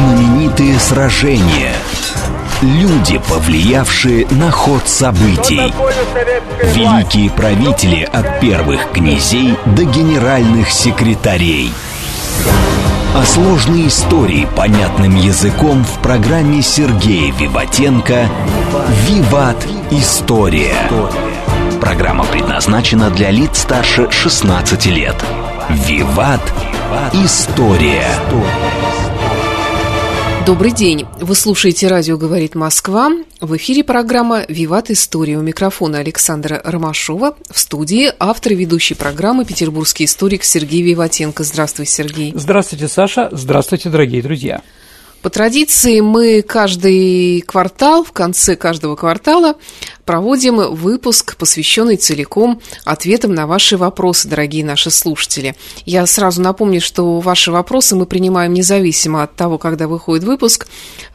[0.00, 1.74] Знаменитые сражения.
[2.62, 5.74] Люди, повлиявшие на ход событий.
[6.74, 11.70] Великие правители от первых князей до генеральных секретарей.
[13.14, 18.26] О сложной истории понятным языком в программе Сергея Виватенко
[19.06, 19.66] «Виват.
[19.90, 20.76] История».
[21.78, 25.16] Программа предназначена для лиц старше 16 лет.
[25.68, 26.40] «Виват.
[27.12, 28.08] История».
[30.50, 31.06] Добрый день.
[31.20, 33.12] Вы слушаете «Радио говорит Москва».
[33.40, 35.38] В эфире программа «Виват История».
[35.38, 37.36] У микрофона Александра Ромашова.
[37.48, 41.44] В студии автор и ведущий программы петербургский историк Сергей Виватенко.
[41.44, 42.32] Здравствуй, Сергей.
[42.34, 43.28] Здравствуйте, Саша.
[43.30, 44.62] Здравствуйте, дорогие друзья.
[45.22, 49.56] По традиции мы каждый квартал, в конце каждого квартала
[50.10, 55.54] проводим выпуск, посвященный целиком ответам на ваши вопросы, дорогие наши слушатели.
[55.84, 60.68] Я сразу напомню, что ваши вопросы мы принимаем независимо от того, когда выходит выпуск,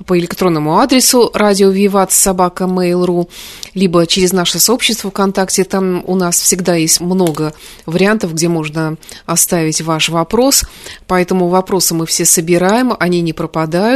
[0.05, 3.27] по электронному адресу радио Виват собака Mail.ru,
[3.73, 5.63] либо через наше сообщество ВКонтакте.
[5.63, 7.53] Там у нас всегда есть много
[7.85, 10.63] вариантов, где можно оставить ваш вопрос.
[11.07, 13.94] Поэтому вопросы мы все собираем, они не пропадают.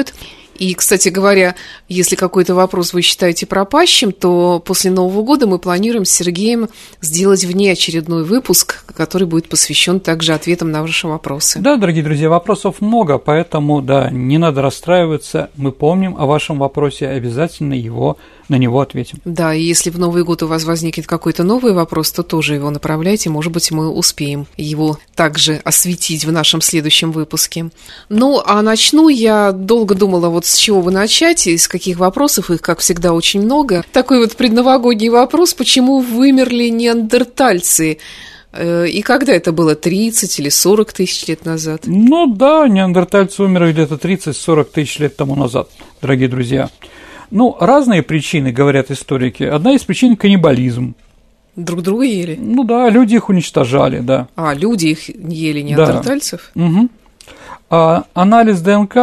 [0.59, 1.55] И, кстати говоря,
[1.87, 6.67] если какой-то вопрос вы считаете пропащим, то после Нового года мы планируем с Сергеем
[7.01, 11.59] сделать внеочередной выпуск, который будет посвящен также ответам на ваши вопросы.
[11.59, 15.49] Да, дорогие друзья, вопросов много, поэтому, да, не надо расстраиваться.
[15.55, 18.17] Мы помним о вашем вопросе, обязательно его
[18.49, 19.19] на него ответим.
[19.25, 22.69] Да, и если в Новый год у вас возникнет какой-то новый вопрос, то тоже его
[22.69, 27.69] направляйте, может быть, мы успеем его также осветить в нашем следующем выпуске.
[28.09, 32.61] Ну, а начну я долго думала, вот с чего вы начать, из каких вопросов, их,
[32.61, 33.85] как всегда, очень много.
[33.93, 37.99] Такой вот предновогодний вопрос, почему вымерли неандертальцы?
[38.51, 41.81] Э, и когда это было, 30 или 40 тысяч лет назад?
[41.85, 45.69] Ну да, неандертальцы умерли где-то 30-40 тысяч лет тому назад,
[46.01, 46.69] дорогие друзья.
[47.31, 49.43] Ну, разные причины, говорят историки.
[49.43, 50.95] Одна из причин– каннибализм.
[51.55, 52.37] Друг друга ели?
[52.39, 54.27] Ну да, люди их уничтожали, да.
[54.35, 56.51] А, люди их ели, неандертальцев?
[56.55, 56.65] Да.
[56.65, 56.89] Угу.
[57.69, 58.95] А анализ ДНК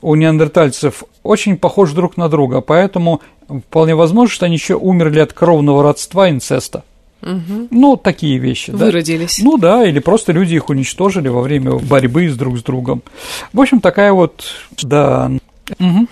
[0.00, 5.32] у неандертальцев очень похож друг на друга, поэтому вполне возможно, что они еще умерли от
[5.32, 6.84] кровного родства инцеста.
[7.22, 7.68] Угу.
[7.70, 8.70] Ну, такие вещи.
[8.70, 9.38] Выродились.
[9.38, 9.44] Да?
[9.44, 13.02] Ну да, или просто люди их уничтожили во время борьбы с друг с другом.
[13.52, 14.44] В общем, такая вот,
[14.82, 15.30] да.
[15.78, 16.06] Угу.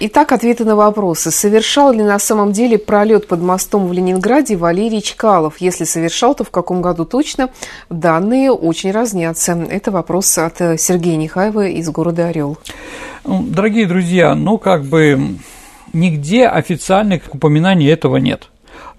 [0.00, 1.30] Итак, ответы на вопросы.
[1.30, 5.58] Совершал ли на самом деле пролет под мостом в Ленинграде Валерий Чкалов?
[5.58, 7.50] Если совершал, то в каком году точно?
[7.90, 9.52] Данные очень разнятся.
[9.70, 12.58] Это вопрос от Сергея Нехаева из города Орел.
[13.24, 15.36] Ну, дорогие друзья, ну как бы
[15.92, 18.48] нигде официальных упоминаний этого нет.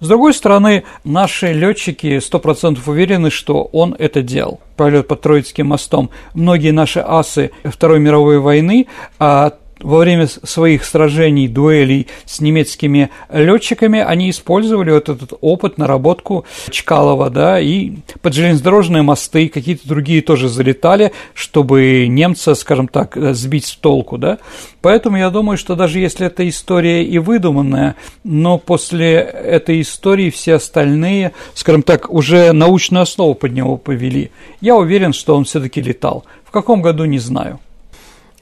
[0.00, 4.60] С другой стороны, наши летчики 100% уверены, что он это делал.
[4.76, 6.08] Пролет под Троицким мостом.
[6.32, 8.86] Многие наши асы Второй мировой войны
[9.18, 16.44] а во время своих сражений, дуэлей с немецкими летчиками они использовали вот этот опыт, наработку
[16.70, 17.92] Чкалова, да, и
[18.22, 24.38] под железнодорожные мосты, какие-то другие тоже залетали, чтобы немца, скажем так, сбить с толку, да.
[24.80, 30.54] Поэтому я думаю, что даже если эта история и выдуманная, но после этой истории все
[30.54, 34.30] остальные, скажем так, уже научную основу под него повели.
[34.60, 36.24] Я уверен, что он все-таки летал.
[36.44, 37.60] В каком году, не знаю.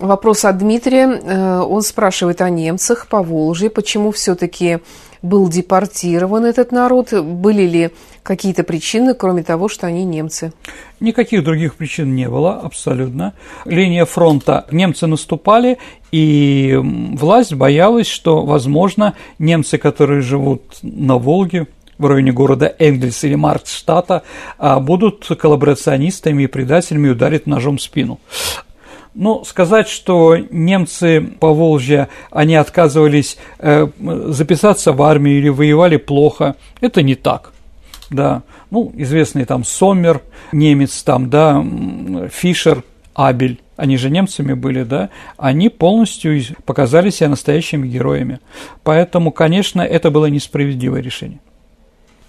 [0.05, 1.07] Вопрос от Дмитрия.
[1.07, 3.71] Э, он спрашивает о немцах по Волжье.
[3.71, 4.81] Почему все-таки
[5.23, 7.15] был депортирован этот народ?
[7.15, 7.91] Были ли
[8.23, 10.53] какие-то причины, кроме того, что они немцы?
[11.01, 13.33] Никаких других причин не было, абсолютно.
[13.65, 15.79] Линия фронта, немцы наступали,
[16.13, 21.67] и власть боялась, что, возможно, немцы, которые живут на Волге,
[21.97, 24.25] в районе города Энгельс или Марксштата,
[24.59, 28.19] а, будут коллаборационистами и предателями ударить ножом в спину.
[29.15, 33.87] Ну, сказать, что немцы по Волжье, они отказывались э,
[34.29, 37.53] записаться в армию или воевали плохо, это не так.
[38.11, 40.21] Да, ну, известный там Соммер,
[40.53, 41.65] немец там, да,
[42.33, 42.83] Фишер,
[43.15, 48.41] Абель, они же немцами были, да, они полностью показали себя настоящими героями.
[48.83, 51.39] Поэтому, конечно, это было несправедливое решение.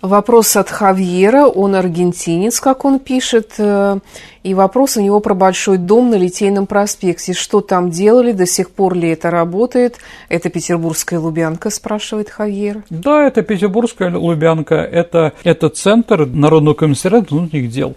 [0.02, 3.98] Вопрос от Хавьера, он аргентинец, как он пишет, э,
[4.44, 7.34] и вопрос у него про большой дом на Литейном проспекте.
[7.34, 9.98] Что там делали, до сих пор ли это работает?
[10.30, 12.84] Это петербургская Лубянка, спрашивает Хавьер.
[12.92, 17.96] Да, это петербургская Лубянка, это, это центр Народного комиссариата внутренних дел.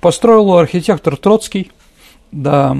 [0.00, 1.72] Построил его архитектор Троцкий,
[2.32, 2.74] да,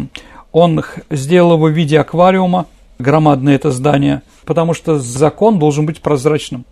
[0.53, 2.67] он сделал его в виде аквариума,
[2.99, 6.65] громадное это здание, потому что закон должен быть прозрачным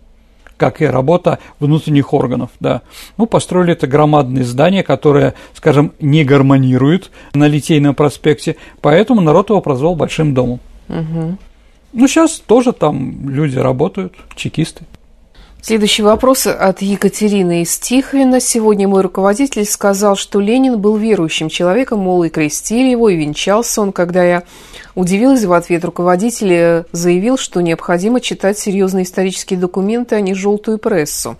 [0.59, 2.81] как и работа внутренних органов, да.
[3.17, 9.61] Ну, построили это громадное здание, которое, скажем, не гармонирует на Литейном проспекте, поэтому народ его
[9.61, 10.59] прозвал Большим домом.
[10.89, 11.37] Угу.
[11.93, 14.83] Ну, сейчас тоже там люди работают, чекисты.
[15.61, 18.39] Следующий вопрос от Екатерины из Тихвина.
[18.39, 23.81] Сегодня мой руководитель сказал, что Ленин был верующим человеком, мол, и крестили его, и венчался
[23.81, 23.91] он.
[23.91, 24.43] Когда я
[24.95, 31.37] удивилась в ответ, руководитель заявил, что необходимо читать серьезные исторические документы, а не желтую прессу.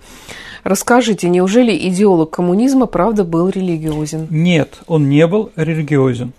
[0.63, 4.27] Расскажите, неужели идеолог коммунизма правда был религиозен?
[4.29, 6.33] Нет, он не был религиозен.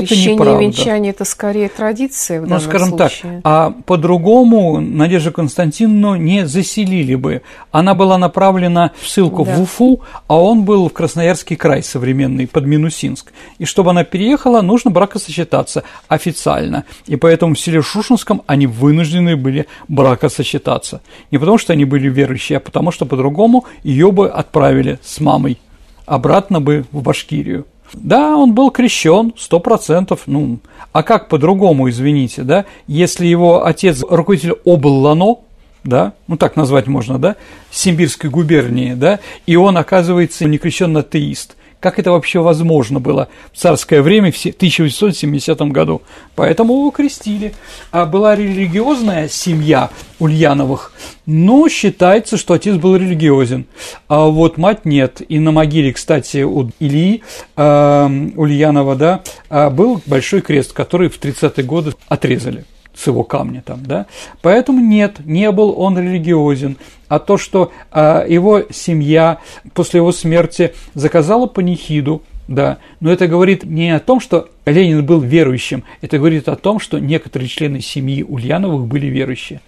[0.00, 0.62] Крещение это неправда.
[0.62, 3.10] и венчание– это скорее традиция в ну, данном скажем случае.
[3.22, 7.42] так, а по-другому Надежду Константиновну не заселили бы.
[7.70, 9.54] Она была направлена в ссылку да.
[9.54, 13.32] в Уфу, а он был в Красноярский край современный, под Минусинск.
[13.58, 16.84] И чтобы она переехала, нужно бракосочетаться официально.
[17.06, 21.00] И поэтому в селе Шушинском они вынуждены были бракосочетаться.
[21.30, 25.58] Не потому, что они были верующие, а потому, что по-другому ее бы отправили с мамой
[26.06, 27.66] обратно бы в Башкирию.
[27.92, 30.58] Да, он был крещен, сто процентов, ну,
[30.92, 35.36] а как по-другому, извините, да, если его отец руководитель облано,
[35.84, 37.36] да, ну так назвать можно, да,
[37.70, 44.02] Симбирской губернии, да, и он оказывается некрещенный атеист– как это вообще возможно было в царское
[44.02, 46.02] время в 1870 году?
[46.34, 47.54] Поэтому его крестили.
[47.90, 50.92] А была религиозная семья Ульяновых,
[51.26, 53.66] но считается, что отец был религиозен,
[54.08, 55.20] а вот мать нет.
[55.28, 57.22] И на могиле, кстати, у Ильи
[57.56, 62.64] э, Ульянова, да, а, был большой крест, который в 30-е годы отрезали
[62.96, 64.06] с его камня там, да.
[64.42, 66.76] Поэтому нет, не был он религиозен.
[67.08, 69.38] А то, что а, его семья
[69.74, 75.20] после его смерти заказала панихиду, да, но это говорит не о том, что Ленин был
[75.20, 79.60] верующим, это говорит о том, что некоторые члены семьи Ульяновых были верующие.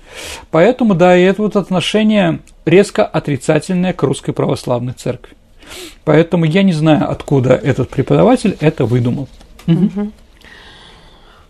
[0.50, 5.34] Поэтому, да, и это вот отношение резко отрицательное к русской православной церкви.
[6.04, 9.28] Поэтому я не знаю, откуда этот преподаватель это выдумал.
[9.66, 10.12] Угу.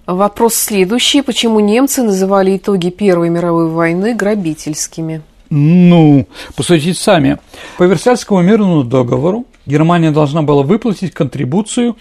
[0.09, 1.21] Вопрос следующий.
[1.21, 5.21] Почему немцы называли итоги Первой мировой войны грабительскими?
[5.51, 6.27] Ну,
[6.57, 7.37] посудите сами.
[7.77, 11.99] По Версальскому мирному договору Германия должна была выплатить контрибуцию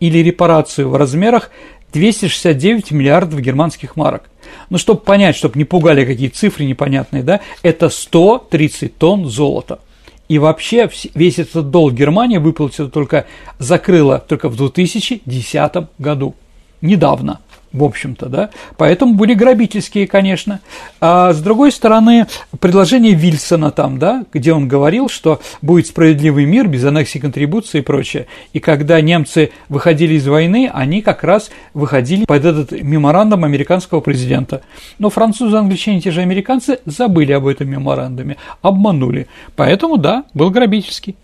[0.00, 1.50] или репарацию в размерах
[1.92, 4.30] 269 миллиардов германских марок.
[4.70, 9.80] Ну, чтобы понять, чтобы не пугали какие цифры непонятные, да, это 130 тонн золота.
[10.28, 13.26] И вообще весь этот долг Германии выплатила только,
[13.58, 16.34] закрыла только в 2010 году,
[16.80, 17.40] недавно
[17.72, 20.60] в общем-то, да, поэтому были грабительские, конечно.
[21.00, 22.26] А с другой стороны,
[22.58, 27.82] предложение Вильсона там, да, где он говорил, что будет справедливый мир без аннексии контрибуции и
[27.82, 28.26] прочее.
[28.52, 34.62] И когда немцы выходили из войны, они как раз выходили под этот меморандум американского президента.
[34.98, 39.28] Но французы, англичане, те же американцы забыли об этом меморандуме, обманули.
[39.54, 41.14] Поэтому, да, был грабительский.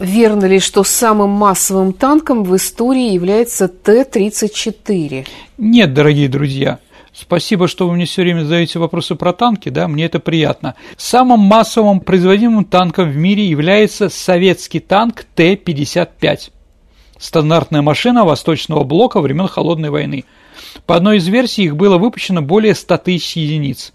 [0.00, 5.26] Верно ли, что самым массовым танком в истории является Т-34?
[5.58, 6.78] Нет, дорогие друзья.
[7.12, 10.74] Спасибо, что вы мне все время задаете вопросы про танки, да, мне это приятно.
[10.96, 16.50] Самым массовым производимым танком в мире является советский танк Т-55.
[17.18, 20.24] Стандартная машина Восточного блока времен Холодной войны.
[20.86, 23.92] По одной из версий их было выпущено более 100 тысяч единиц.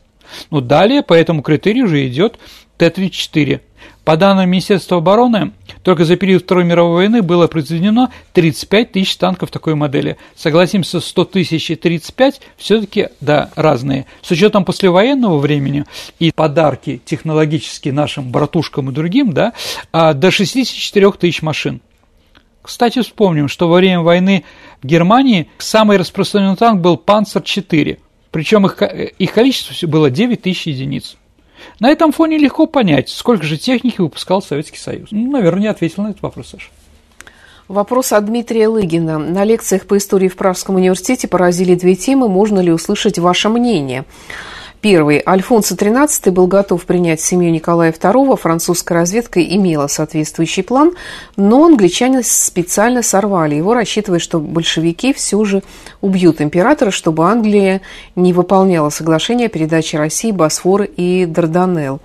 [0.52, 2.38] Но далее по этому критерию уже идет
[2.78, 3.62] Т-34.
[4.04, 5.52] По данным Министерства обороны,
[5.82, 10.18] только за период Второй мировой войны было произведено 35 тысяч танков такой модели.
[10.36, 14.06] Согласимся, 100 тысяч и 35 все-таки, да, разные.
[14.22, 15.86] С учетом послевоенного времени
[16.20, 19.54] и подарки технологические нашим братушкам и другим, да,
[19.92, 21.82] а до 64 тысяч машин.
[22.62, 24.44] Кстати, вспомним, что во время войны
[24.82, 28.00] в Германии самый распространенный танк был Панцер-4,
[28.32, 31.16] причем их, их количество было 9 тысяч единиц.
[31.80, 35.10] На этом фоне легко понять, сколько же техники выпускал Советский Союз.
[35.12, 36.70] Ну, наверное, не ответил на этот вопрос, Саша.
[37.68, 39.18] Вопрос от Дмитрия Лыгина.
[39.18, 42.30] На лекциях по истории в Пражском университете поразили две темы.
[42.30, 44.06] Можно ли услышать ваше мнение?
[44.86, 45.20] Первый.
[45.26, 48.38] Альфонсо XIII был готов принять семью Николая II.
[48.38, 50.92] Французская разведка имела соответствующий план,
[51.38, 55.64] но англичане специально сорвали его, рассчитывая, что большевики все же
[56.02, 57.82] убьют императора, чтобы Англия
[58.16, 62.00] не выполняла соглашение о передаче России Босфора и Дарданелл.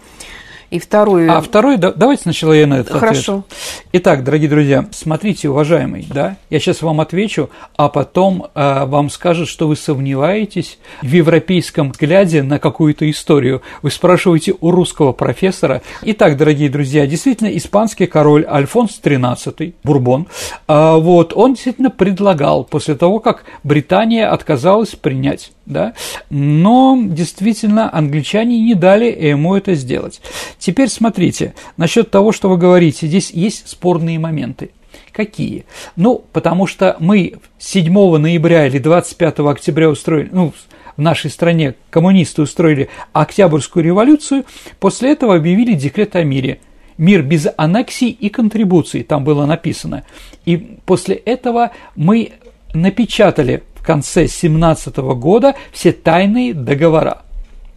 [0.70, 1.28] И второй...
[1.28, 3.38] А второй, да, давайте сначала я на это Хорошо.
[3.38, 3.44] Отвечу.
[3.92, 9.48] Итак, дорогие друзья, смотрите, уважаемый, да, я сейчас вам отвечу, а потом э, вам скажут,
[9.48, 13.62] что вы сомневаетесь в европейском взгляде на какую-то историю.
[13.82, 15.82] Вы спрашиваете у русского профессора.
[16.02, 20.28] Итак, дорогие друзья, действительно, испанский король Альфонс XIII, Бурбон,
[20.68, 25.94] э, вот, он действительно предлагал после того, как Британия отказалась принять да,
[26.28, 30.20] но действительно англичане не дали ему это сделать.
[30.58, 34.70] Теперь смотрите, насчет того, что вы говорите, здесь есть спорные моменты.
[35.12, 35.64] Какие?
[35.96, 40.52] Ну, потому что мы 7 ноября или 25 октября устроили, ну,
[40.96, 44.44] в нашей стране коммунисты устроили Октябрьскую революцию,
[44.78, 46.60] после этого объявили декрет о мире.
[46.98, 50.04] Мир без аннексий и контрибуций, там было написано.
[50.44, 52.32] И после этого мы
[52.74, 57.22] напечатали в конце 17 года все тайные договора,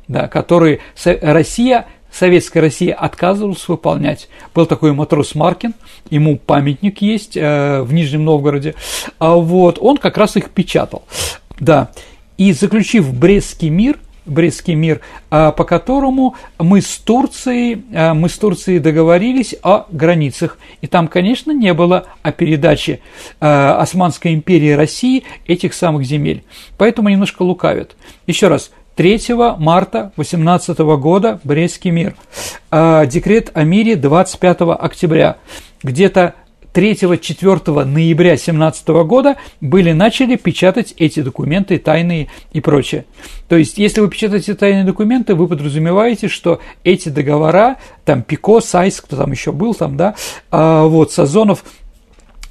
[0.08, 4.30] да, которые Россия Советская Россия отказывалась выполнять.
[4.54, 5.74] Был такой матрос Маркин,
[6.12, 8.76] ему памятник есть э, в Нижнем Новгороде,
[9.18, 11.04] а вот он как раз их печатал.
[11.60, 11.90] Да.
[12.38, 15.02] И заключив Брестский мир, Брестский мир,
[15.32, 20.58] э, по которому мы с Турцией, э, мы с Турцией договорились о границах.
[20.82, 23.00] И там, конечно, не было о передаче
[23.40, 26.44] э, Османской империи России этих самых земель.
[26.78, 27.96] Поэтому немножко лукавят.
[28.28, 29.22] Еще раз, 3
[29.58, 32.16] марта 18 года Брестский мир.
[32.70, 35.38] А, декрет о мире 25 октября.
[35.82, 36.36] Где-то
[36.74, 43.06] 3-4 ноября 17 года были начали печатать эти документы тайные и прочее.
[43.48, 49.00] То есть, если вы печатаете тайные документы, вы подразумеваете, что эти договора, там Пико, Сайс,
[49.02, 50.16] кто там еще был, там, да,
[50.50, 51.64] а, вот, Сазонов,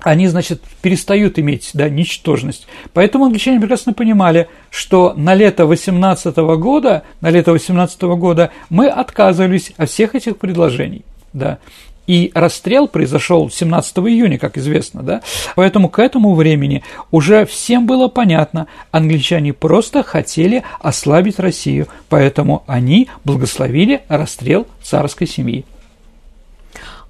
[0.01, 2.67] они, значит, перестают иметь да, ничтожность.
[2.93, 9.73] Поэтому англичане прекрасно понимали, что на лето 18 года, на лето 18 года мы отказывались
[9.77, 11.05] от всех этих предложений.
[11.33, 11.59] Да.
[12.07, 15.23] И расстрел произошел 17 июня, как известно, да?
[15.55, 23.09] Поэтому к этому времени уже всем было понятно, англичане просто хотели ослабить Россию, поэтому они
[23.25, 25.65] благословили расстрел царской семьи.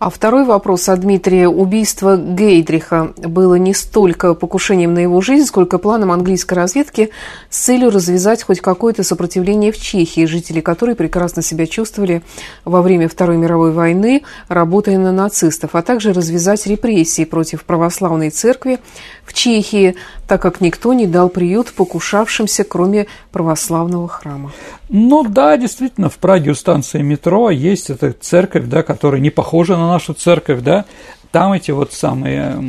[0.04, 1.47] А второй вопрос от Дмитрия.
[1.47, 7.11] Убийство Гейдриха было не столько покушением на его жизнь, сколько планом английской разведки
[7.50, 12.25] с целью развязать хоть какое-то сопротивление в Чехии, жители которой прекрасно себя чувствовали
[12.64, 18.80] во время Второй мировой войны, работая на нацистов, а также развязать репрессии против православной церкви
[19.25, 19.95] в Чехии,
[20.26, 24.52] так как никто не дал приют покушавшимся, кроме православного храма.
[24.88, 29.76] Ну да, действительно, в Праге у станции метро есть эта церковь, да, которая не похожа
[29.76, 30.85] на нашу церковь, да,
[31.31, 32.62] там эти вот самые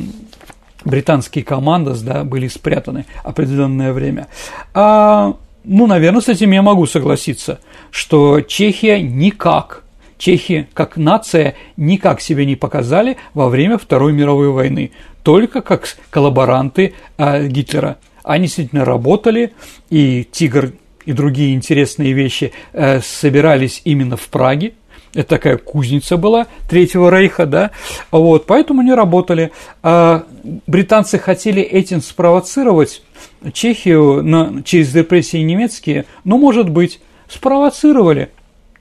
[0.86, 4.28] британские команды, да, были спрятаны определенное время.
[4.74, 7.60] А, ну, наверное, с этим я могу согласиться,
[7.92, 9.84] что Чехия никак,
[10.18, 14.92] Чехия как нация никак себя не показали во время Второй мировой войны,
[15.24, 17.98] только как коллаборанты а, Гитлера.
[18.24, 19.54] Они действительно работали,
[19.90, 20.74] и «Тигр»
[21.06, 24.74] и другие интересные вещи э, собирались именно в Праге.
[25.14, 27.72] Это такая кузница была Третьего Рейха, да,
[28.10, 29.52] вот, поэтому они работали.
[29.84, 30.24] А
[30.66, 33.04] британцы хотели этим спровоцировать
[33.52, 38.32] Чехию на, через репрессии немецкие, ну, может быть, спровоцировали.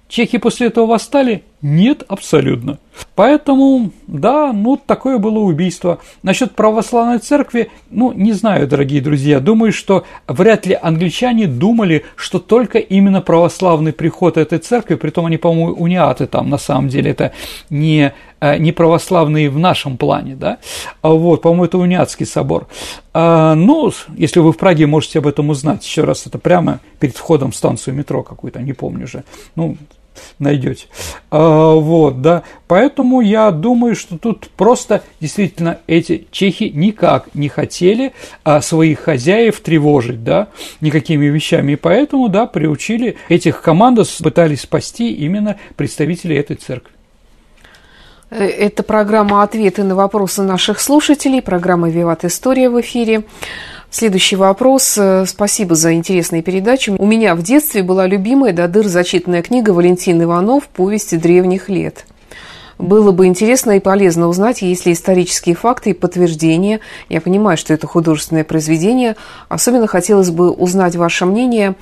[0.09, 1.43] Чехи после этого восстали?
[1.63, 2.79] Нет, абсолютно.
[3.15, 6.01] Поэтому, да, ну, такое было убийство.
[6.25, 12.41] Насчет православной церкви, ну, не знаю, дорогие друзья, думаю, что вряд ли англичане думали, что
[12.41, 17.33] только именно православный приход этой церкви, притом они, по-моему, униаты там, на самом деле, это
[17.71, 20.59] не, э, не православные в нашем плане, да,
[21.01, 22.67] а вот, по-моему, это униатский собор.
[23.15, 27.17] А, ну, если вы в Праге можете об этом узнать, еще раз, это прямо перед
[27.17, 29.23] входом в станцию метро какую-то, не помню уже,
[29.55, 29.77] ну,
[30.39, 30.87] найдете.
[31.31, 32.43] А, вот, да.
[32.67, 38.13] Поэтому я думаю, что тут просто действительно эти чехи никак не хотели
[38.45, 40.49] а, своих хозяев тревожить, да,
[40.81, 41.73] никакими вещами.
[41.73, 46.93] И поэтому, да, приучили этих командос, пытались спасти именно представителей этой церкви.
[48.33, 53.25] Э, это программа «Ответы на вопросы наших слушателей», программа «Виват История» в эфире.
[53.93, 54.97] Следующий вопрос.
[54.97, 56.95] Э, спасибо за интересные передачи.
[56.99, 62.07] У меня в детстве была любимая до дыр зачитанная книга Валентин Иванов «Повести древних лет».
[62.79, 66.81] Было бы интересно и полезно узнать, есть ли исторические факты и подтверждения.
[67.11, 69.15] Я понимаю, что это художественное произведение.
[69.51, 71.75] Особенно хотелось бы узнать ваше мнение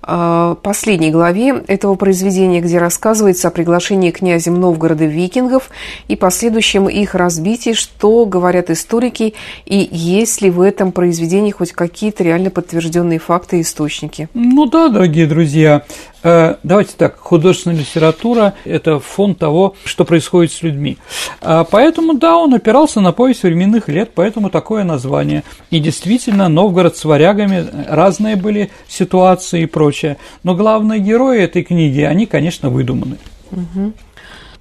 [0.00, 5.70] последней главе этого произведения, где рассказывается о приглашении князем Новгорода викингов
[6.08, 9.34] и последующем их разбитии, что говорят историки,
[9.66, 14.28] и есть ли в этом произведении хоть какие-то реально подтвержденные факты и источники.
[14.34, 20.62] Ну да, дорогие друзья, Э, давайте так, художественная литература– это фон того, что происходит с
[20.62, 20.98] людьми.
[21.40, 25.44] А, поэтому, да, он опирался на повесть временных лет, поэтому такое название.
[25.70, 30.16] И действительно, Новгород с варягами, разные были ситуации и прочее.
[30.42, 33.18] Но главные герои этой книги, они, конечно, выдуманы.
[33.50, 33.92] Угу.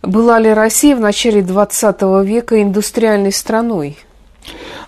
[0.04, 3.98] Была ли Россия в начале XX века индустриальной страной?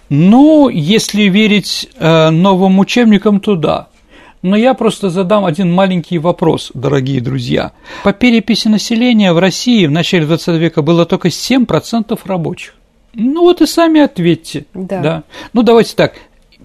[0.09, 3.88] Ну, если верить э, новым учебникам, то да.
[4.41, 7.73] Но я просто задам один маленький вопрос, дорогие друзья.
[8.03, 12.75] По переписи населения в России в начале 20 века было только 7% рабочих.
[13.13, 14.65] Ну вот и сами ответьте.
[14.73, 15.01] Да.
[15.01, 15.23] да.
[15.51, 16.13] Ну давайте так.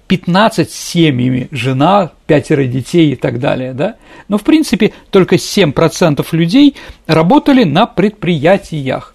[0.07, 3.97] 15 семьями, жена, пятеро детей и так далее, да?
[4.29, 6.77] Но, в принципе, только 7% людей
[7.07, 9.15] работали на предприятиях.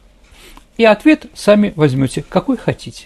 [0.78, 3.06] И ответ сами возьмете, какой хотите.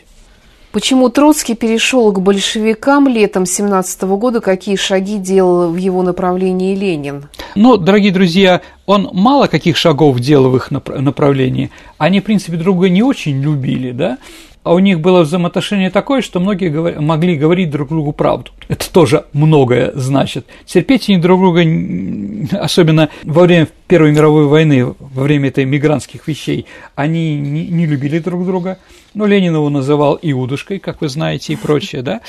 [0.74, 4.42] Почему Троцкий перешел к большевикам летом 17 года?
[4.42, 7.30] Какие шаги делал в его направлении Ленин?
[7.54, 11.70] Ну, дорогие друзья, он мало каких шагов делал в их направлении.
[12.00, 14.18] Они, в принципе, друга не очень любили, да?
[14.64, 17.00] А у них было взаимоотношение такое, что многие говор...
[17.02, 18.52] могли говорить друг другу правду.
[18.70, 20.46] Это тоже многое значит.
[20.66, 21.62] Терпеть они друг друга,
[22.60, 26.66] особенно во время Первой мировой войны, во время этой мигрантских вещей,
[26.96, 28.80] они не, не любили друг друга.
[29.14, 32.22] Ну, Ленин его называл Иудушкой, как вы знаете, и прочее, да?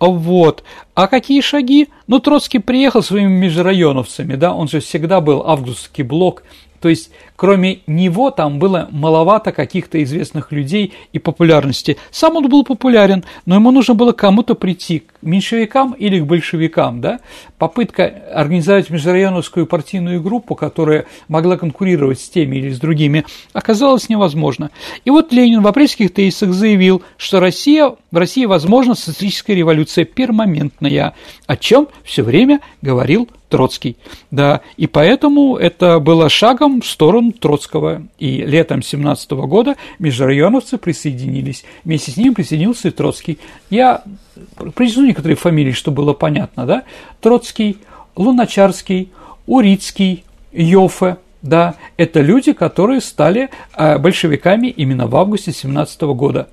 [0.00, 0.64] Вот.
[0.94, 1.88] А какие шаги?
[2.08, 6.42] Ну, Троцкий приехал своими межрайоновцами, да, он же всегда был августовский блок,
[6.82, 11.96] то есть, кроме него там было маловато каких-то известных людей и популярности.
[12.10, 17.00] Сам он был популярен, но ему нужно было кому-то прийти, к меньшевикам или к большевикам.
[17.00, 17.20] Да?
[17.58, 24.72] Попытка организовать межрайоновскую партийную группу, которая могла конкурировать с теми или с другими, оказалась невозможно.
[25.04, 31.14] И вот Ленин в апрельских тезисах заявил, что Россия, в России возможна социалистическая революция перманентная,
[31.46, 33.98] о чем все время говорил Троцкий.
[34.30, 38.02] Да, и поэтому это было шагом в сторону Троцкого.
[38.18, 41.64] И летом 17 года межрайоновцы присоединились.
[41.84, 43.38] Вместе с ним присоединился и Троцкий.
[43.68, 44.02] Я
[44.74, 46.64] произнесу некоторые фамилии, чтобы было понятно.
[46.64, 46.84] Да?
[47.20, 47.76] Троцкий,
[48.16, 49.10] Луначарский,
[49.46, 56.48] Урицкий, Йофе, да, это люди, которые стали э, большевиками именно в августе 17 года.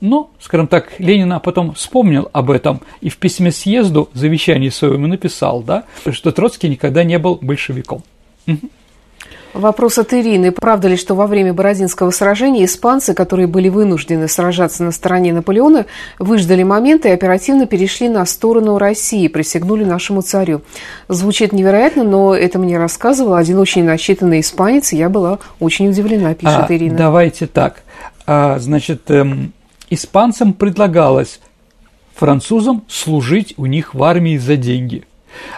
[0.00, 5.62] Но, скажем так, Ленина потом вспомнил об этом и в письме съезду завещание своему написал,
[5.62, 8.02] да, что Троцкий никогда не был большевиком.
[8.46, 8.68] Угу.
[9.54, 10.50] Вопрос от Ирины.
[10.50, 15.86] Правда ли, что во время Бородинского сражения испанцы, которые были вынуждены сражаться на стороне Наполеона,
[16.18, 20.62] выждали момент и оперативно перешли на сторону России, присягнули нашему царю?
[21.08, 26.34] Звучит невероятно, но это мне рассказывал один очень начитанный испанец, и я была очень удивлена,
[26.34, 26.96] пишет а, Ирина.
[26.96, 27.84] Давайте так.
[28.26, 29.52] А, значит, эм,
[29.88, 31.38] испанцам предлагалось
[32.16, 35.04] французам служить у них в армии за деньги–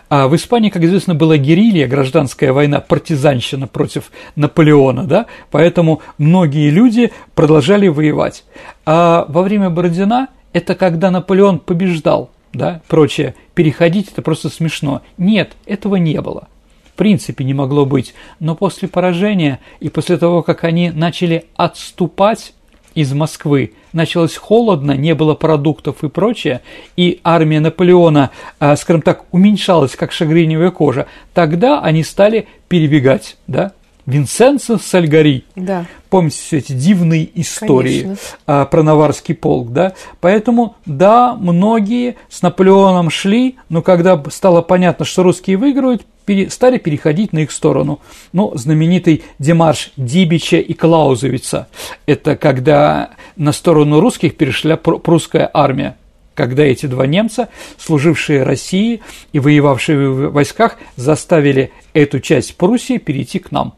[0.08, 6.70] а в Испании, как известно, была герилья, гражданская война, партизанщина против Наполеона, да, поэтому многие
[6.70, 8.44] люди продолжали воевать.
[8.84, 15.02] А во время Бородина это когда Наполеон побеждал, да, прочее, переходить это просто смешно.
[15.18, 16.48] Нет, этого не было.
[16.86, 18.14] В принципе, не могло быть.
[18.40, 22.54] Но после поражения и после того, как они начали отступать,
[22.96, 23.74] из Москвы.
[23.92, 26.62] Началось холодно, не было продуктов и прочее,
[26.96, 31.06] и армия Наполеона, а, скажем так, уменьшалась, как шагреневая кожа.
[31.34, 33.72] Тогда они стали перебегать, да,
[34.06, 35.44] Винсенцо Сальгари.
[35.56, 35.84] Да.
[36.10, 38.16] Помните все эти дивные истории.
[38.46, 39.94] А, про Наварский полк, да?
[40.20, 46.06] Поэтому, да, многие с Наполеоном шли, но когда стало понятно, что русские выиграют,
[46.48, 48.00] стали переходить на их сторону.
[48.32, 51.68] Ну, знаменитый демарш Дибича и Клаузовица–
[52.06, 55.96] это когда на сторону русских перешла прусская армия
[56.34, 59.00] когда эти два немца, служившие России
[59.32, 63.74] и воевавшие в войсках, заставили эту часть Пруссии перейти к нам.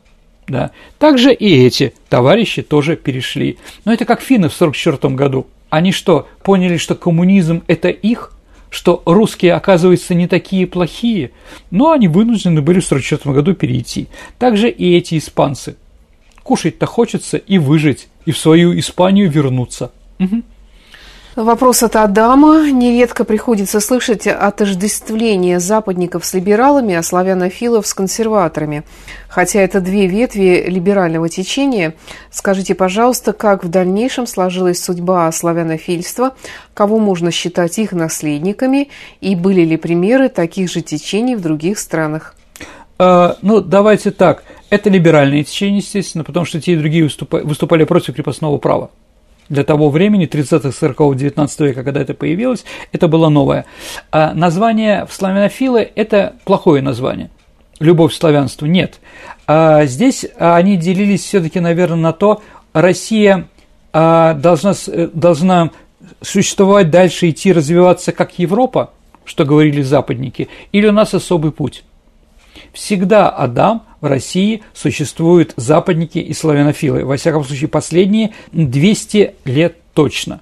[0.49, 0.71] Да.
[0.99, 3.59] Также и эти товарищи тоже перешли.
[3.85, 5.47] Но это как финны в 1944 году.
[5.71, 8.33] Они что, поняли, что коммунизм– это их–
[8.71, 11.31] что русские, оказывается, не такие плохие,
[11.71, 14.09] но они вынуждены были в 1944 году перейти.
[14.39, 15.77] Также и эти испанцы.
[16.43, 19.93] Кушать-то хочется и выжить, и в свою Испанию вернуться.
[20.19, 20.43] Угу.
[21.39, 22.69] Вопрос от Адама.
[22.69, 28.83] Нередко приходится слышать отождествление западников с либералами, а славянофилов с консерваторами.
[29.29, 31.95] Хотя это две ветви либерального течения.
[32.33, 36.35] Скажите, пожалуйста, как в дальнейшем сложилась судьба славянофильства,
[36.75, 38.89] кого можно считать их наследниками,
[39.21, 42.35] и были ли примеры таких же течений в других странах?
[42.99, 44.43] А, ну, давайте так.
[44.71, 47.09] Это либеральное течение, естественно, потому что те и другие
[47.45, 48.91] выступали против крепостного права
[49.49, 53.65] для того времени, 30-х, 40-х, 19 века, когда это появилось, это было новое.
[54.11, 57.31] А название славянофилы– это плохое название.
[57.81, 59.01] Любовь к славянству– нет.
[59.47, 63.49] А здесь они делились все таки наверное, на то, Россия
[63.93, 64.75] а, должна,
[65.15, 65.71] должна
[66.21, 68.93] существовать дальше, идти, развиваться как Европа,
[69.25, 71.85] что говорили западники, или у нас особый путь.
[72.73, 77.05] Всегда Адам в России существуют западники и славянофилы.
[77.05, 80.41] Во всяком случае, последние 200 лет точно.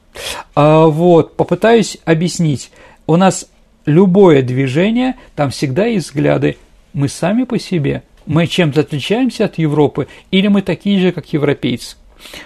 [0.55, 2.71] А вот, попытаюсь объяснить.
[3.07, 3.49] У нас
[3.87, 6.57] любое движение, там всегда есть взгляды.
[6.93, 11.97] Мы сами по себе, мы чем-то отличаемся от Европы, или мы такие же, как европейцы.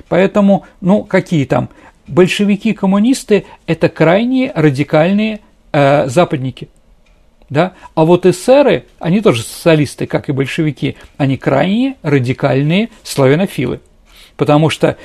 [0.09, 1.71] Поэтому, ну, какие там?
[2.07, 5.41] Большевики-коммунисты– это крайние радикальные
[5.73, 6.69] э, западники.
[7.51, 7.73] Да?
[7.95, 13.81] А вот эсеры, они тоже социалисты, как и большевики, они крайне радикальные славянофилы.
[14.37, 14.97] Потому что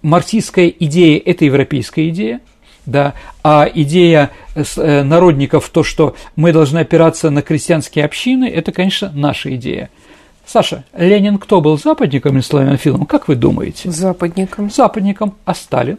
[0.00, 2.40] марксистская идея– это европейская идея,
[2.86, 9.12] да, а идея э, народников, то, что мы должны опираться на крестьянские общины, это, конечно,
[9.14, 9.90] наша идея.
[10.46, 13.90] Саша, Ленин кто был, западником или славянофилом, как вы думаете?
[13.90, 14.70] Западником.
[14.70, 15.98] Западником, а Сталин?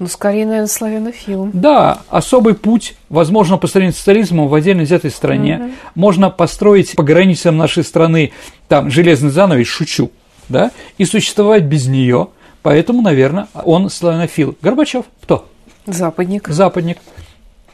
[0.00, 1.50] Ну, скорее, наверное, славянофилом.
[1.52, 5.60] Да, особый путь, возможно, по сравнению с социализмом в отдельно взятой стране.
[5.60, 5.72] Угу.
[5.94, 8.32] Можно построить по границам нашей страны
[8.66, 10.10] там железный занавес, шучу,
[10.48, 12.28] да, и существовать без нее.
[12.62, 14.56] Поэтому, наверное, он славянофил.
[14.62, 15.46] Горбачев кто?
[15.84, 16.48] Западник.
[16.48, 16.96] Западник.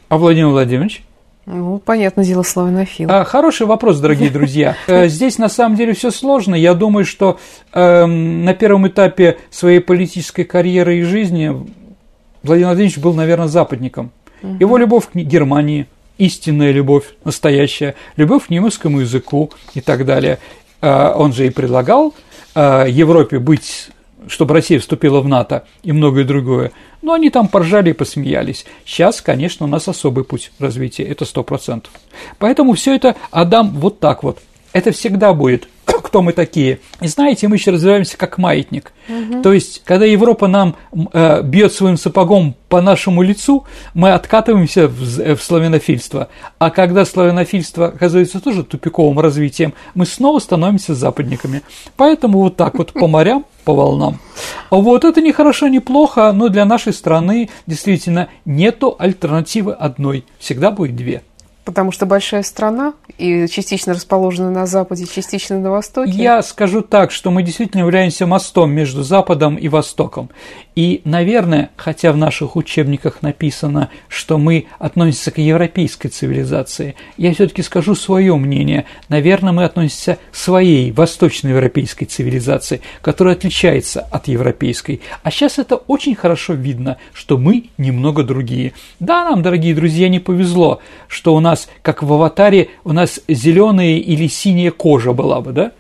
[0.09, 1.05] А Владимир Владимирович?
[1.47, 3.09] Ну, понятное дело, славянофил.
[3.09, 4.77] А, хороший вопрос, дорогие друзья.
[4.89, 6.57] Э, здесь на самом деле все сложно.
[6.57, 7.39] Я думаю, что
[7.73, 11.55] э, на первом этапе своей политической карьеры и жизни
[12.47, 14.11] Владимир Владимирович был, наверное, западником.
[14.43, 14.57] Угу.
[14.61, 15.87] Его любовь к Германии,
[16.19, 20.39] истинная любовь, настоящая, любовь к немецкому языку и так далее.
[20.81, 22.15] Э, он же и предлагал
[22.55, 23.91] э, Европе быть
[24.29, 26.73] чтобы Россия вступила в НАТО и многое другое.
[27.03, 28.67] Но они там поржали и посмеялись.
[28.85, 31.93] Сейчас, конечно, у нас особый путь развития, это сто процентов.
[32.39, 34.41] Поэтому все это Адам вот так вот.
[34.73, 35.69] Это всегда будет
[36.03, 36.81] кто мы такие.
[37.01, 38.93] И знаете, мы еще развиваемся как маятник.
[39.09, 39.43] Угу.
[39.43, 40.77] То есть, когда Европа нам
[41.13, 46.29] э, бьет своим сапогом по нашему лицу, мы откатываемся в, э, в славянофильство.
[46.59, 51.63] А когда славянофильство оказывается тоже тупиковым развитием, мы снова становимся западниками.
[51.97, 54.19] Поэтому вот так вот по морям, по волнам.
[54.71, 60.25] Вот это не хорошо, не плохо, но для нашей страны действительно нету альтернативы одной.
[60.39, 61.23] Всегда будет две.
[61.66, 66.12] Потому что большая страна и частично расположена на Западе, частично на Востоке.
[66.12, 70.31] Я скажу так, что мы действительно являемся мостом между Западом и Востоком.
[70.76, 77.62] И, наверное, хотя в наших учебниках написано, что мы относимся к европейской цивилизации, я все-таки
[77.62, 78.85] скажу свое мнение.
[79.09, 85.00] Наверное, мы относимся к своей восточноевропейской цивилизации, которая отличается от европейской.
[85.24, 88.74] А сейчас это очень хорошо видно, что мы немного другие.
[89.00, 93.21] Да, нам, дорогие друзья, не повезло, что у нас нас, как в аватаре, у нас
[93.29, 95.73] зеленая или синяя кожа была бы, да?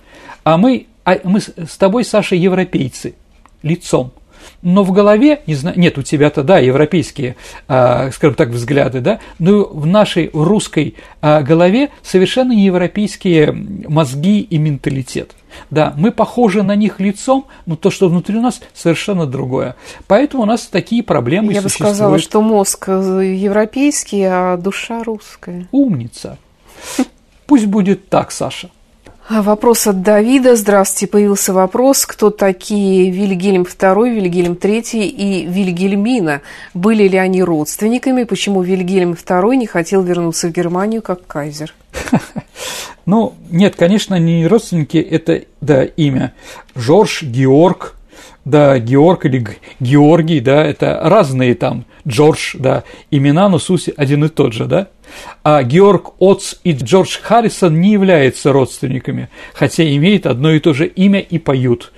[0.42, 3.14] А мы, а мы с тобой, Саша, европейцы,
[3.62, 4.12] лицом.
[4.62, 7.36] Но в голове, не знаю, нет, у тебя-то, да, европейские,
[7.68, 14.40] э, скажем так, взгляды, да, но в нашей русской э, голове совершенно не европейские мозги
[14.40, 15.32] и менталитет.
[15.70, 19.74] Да, мы похожи на них лицом, но то, что внутри нас, совершенно другое.
[20.06, 21.92] Поэтому у нас такие проблемы Я существуют.
[21.92, 25.66] бы сказала, что мозг европейский, а душа русская.
[25.72, 26.38] Умница.
[27.46, 28.70] Пусть будет так, Саша.
[29.28, 30.54] Вопрос от Давида.
[30.54, 31.10] Здравствуйте.
[31.10, 36.42] Появился вопрос, кто такие Вильгельм II, Вильгельм III и Вильгельмина?
[36.74, 38.22] Были ли они родственниками?
[38.22, 41.74] Почему Вильгельм II не хотел вернуться в Германию как кайзер?
[43.04, 46.34] Ну, нет, конечно, не родственники, это, да, имя.
[46.74, 47.94] Жорж, Георг,
[48.46, 49.44] да, Георг или
[49.80, 54.86] Георгий, да, это разные там, Джордж, да, имена, но суть один и тот же, да.
[55.42, 60.86] А Георг Отц и Джордж Харрисон не являются родственниками, хотя имеют одно и то же
[60.86, 61.92] имя и поют.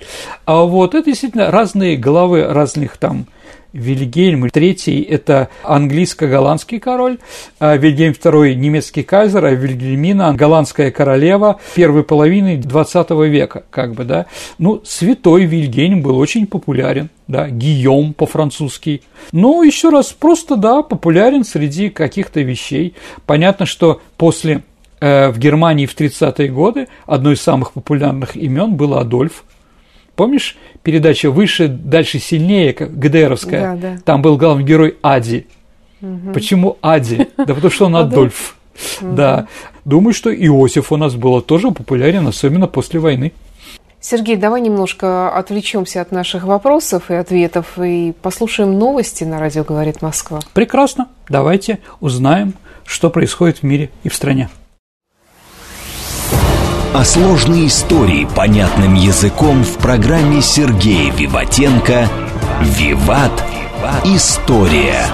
[0.45, 3.27] А вот это действительно разные головы разных там
[3.73, 7.19] Вильгельм III– это английско-голландский король,
[7.59, 14.05] а Вильгельм II– немецкий кайзер, а Вильгельмина– голландская королева первой половины XX века, как бы,
[14.05, 14.25] да.
[14.57, 19.03] Ну, святой Вильгельм был очень популярен, да, Гийом по-французски.
[19.31, 22.95] Ну, еще раз, просто, да, популярен среди каких-то вещей.
[23.25, 24.63] Понятно, что после
[24.99, 29.43] э, в Германии в 30-е годы одно из самых популярных имен было Адольф,
[30.19, 33.61] Помнишь передача «Выше, дальше, сильнее», ГДРовская?
[33.61, 33.97] Да, да.
[34.03, 35.47] Там был главный герой Ади.
[36.01, 36.33] Угу.
[36.33, 37.29] Почему Ади?
[37.37, 38.57] Да потому что он Адольф.
[38.99, 39.47] Да.
[39.85, 43.31] Думаю, что Иосиф у нас был тоже популярен, особенно после войны.
[44.01, 50.01] Сергей, давай немножко отвлечемся от наших вопросов и ответов и послушаем новости на радио «Говорит
[50.01, 50.41] Москва».
[50.51, 51.07] Прекрасно.
[51.29, 54.49] Давайте узнаем, что происходит в мире и в стране
[56.93, 62.09] а сложные истории понятным языком в программе Сергея Виватенко
[62.61, 63.43] «Виват.
[64.03, 65.05] История».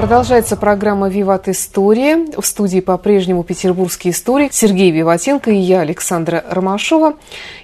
[0.00, 2.24] Продолжается программа «Виват История».
[2.34, 7.16] В студии по-прежнему петербургский историк Сергей Виватенко и я, Александра Ромашова.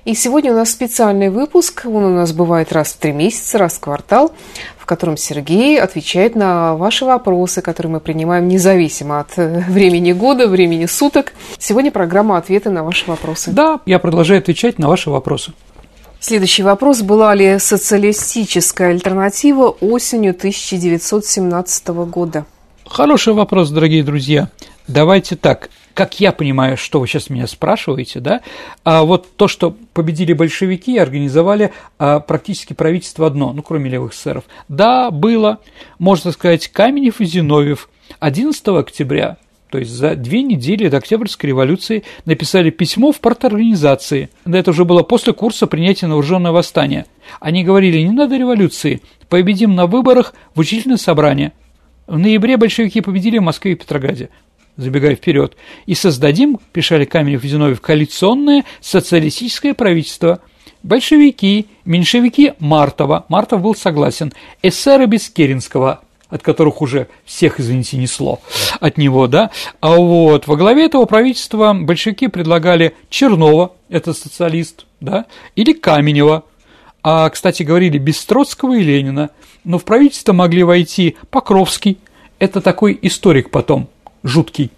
[0.05, 1.87] И сегодня у нас специальный выпуск.
[1.87, 4.33] Он у нас бывает раз в три месяца, раз в квартал
[4.77, 10.47] в котором Сергей отвечает на ваши вопросы, которые мы принимаем независимо от э, времени года,
[10.47, 11.33] времени суток.
[11.59, 13.51] Сегодня программа «Ответы на ваши вопросы».
[13.51, 15.55] Да, я продолжаю отвечать на ваши вопросы.
[16.29, 17.03] Следующий вопрос.
[17.03, 22.47] Была ли социалистическая альтернатива осенью 1917 года?
[22.85, 24.51] Хороший вопрос, дорогие друзья.
[24.89, 25.71] Давайте так.
[25.95, 28.41] Как я понимаю, что вы сейчас меня спрашиваете, да,
[28.83, 34.43] а вот то, что победили большевики, организовали а, практически правительство одно, ну, кроме левых сэров.
[34.67, 35.61] Да, было,
[36.01, 39.37] можно сказать, Каменев и Зиновьев 11 октября
[39.71, 44.31] то есть за две недели до Октябрьской революции написали письмо в парторганизации.
[44.45, 47.07] Это уже было после курса принятия на вооруженное восстание.
[47.41, 51.53] Они говорили, не надо революции, победим на выборах в учительное собрание.
[52.07, 54.31] В ноябре большевики победили в Москве и Петрограде
[54.77, 60.41] забегая вперед, и создадим, писали Каменев и Зиновьев, коалиционное социалистическое правительство.
[60.83, 68.41] Большевики, меньшевики Мартова, Мартов был согласен, эсеры Бескеринского, от которых уже всех, извините, несло
[68.81, 75.27] от него, да, а вот во главе этого правительства большевики предлагали Чернова, это социалист, да,
[75.55, 76.45] или Каменева,
[77.03, 79.31] а, кстати, говорили без Троцкого и Ленина,
[79.65, 81.99] но в правительство могли войти Покровский,
[82.39, 83.89] это такой историк потом,
[84.23, 84.71] жуткий,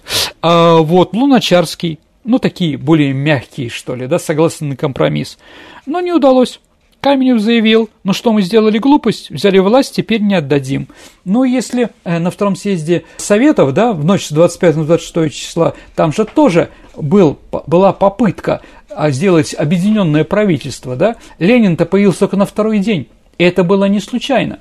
[0.42, 5.38] а, вот, Луначарский, ну, такие более мягкие, что ли, да, согласны на компромисс,
[5.86, 6.60] но не удалось.
[7.00, 10.88] Каменев заявил, ну что мы сделали глупость, взяли власть, теперь не отдадим.
[11.24, 15.74] Ну, если э, на втором съезде Советов, да, в ночь с 25 на 26 числа,
[15.94, 22.46] там же тоже был, была попытка а, сделать объединенное правительство, да, Ленин-то появился только на
[22.46, 23.06] второй день,
[23.38, 24.58] и это было не случайно.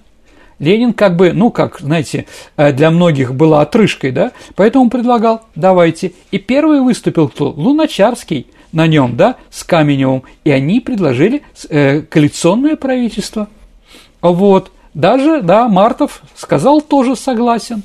[0.59, 6.13] Ленин как бы, ну, как, знаете, э, для многих была отрыжкой, да, поэтому предлагал, давайте.
[6.29, 7.49] И первый выступил кто?
[7.49, 13.47] Луначарский– на нем, да, с Каменевым, и они предложили э, коалиционное правительство.
[14.21, 17.83] Вот, даже, да, Мартов сказал тоже согласен.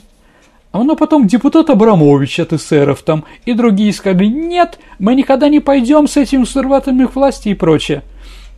[0.73, 5.61] А но потом депутат Абрамович от эсеров там и другие сказали, нет, мы никогда не
[5.61, 8.03] пойдем с этим сорватым их власти и прочее.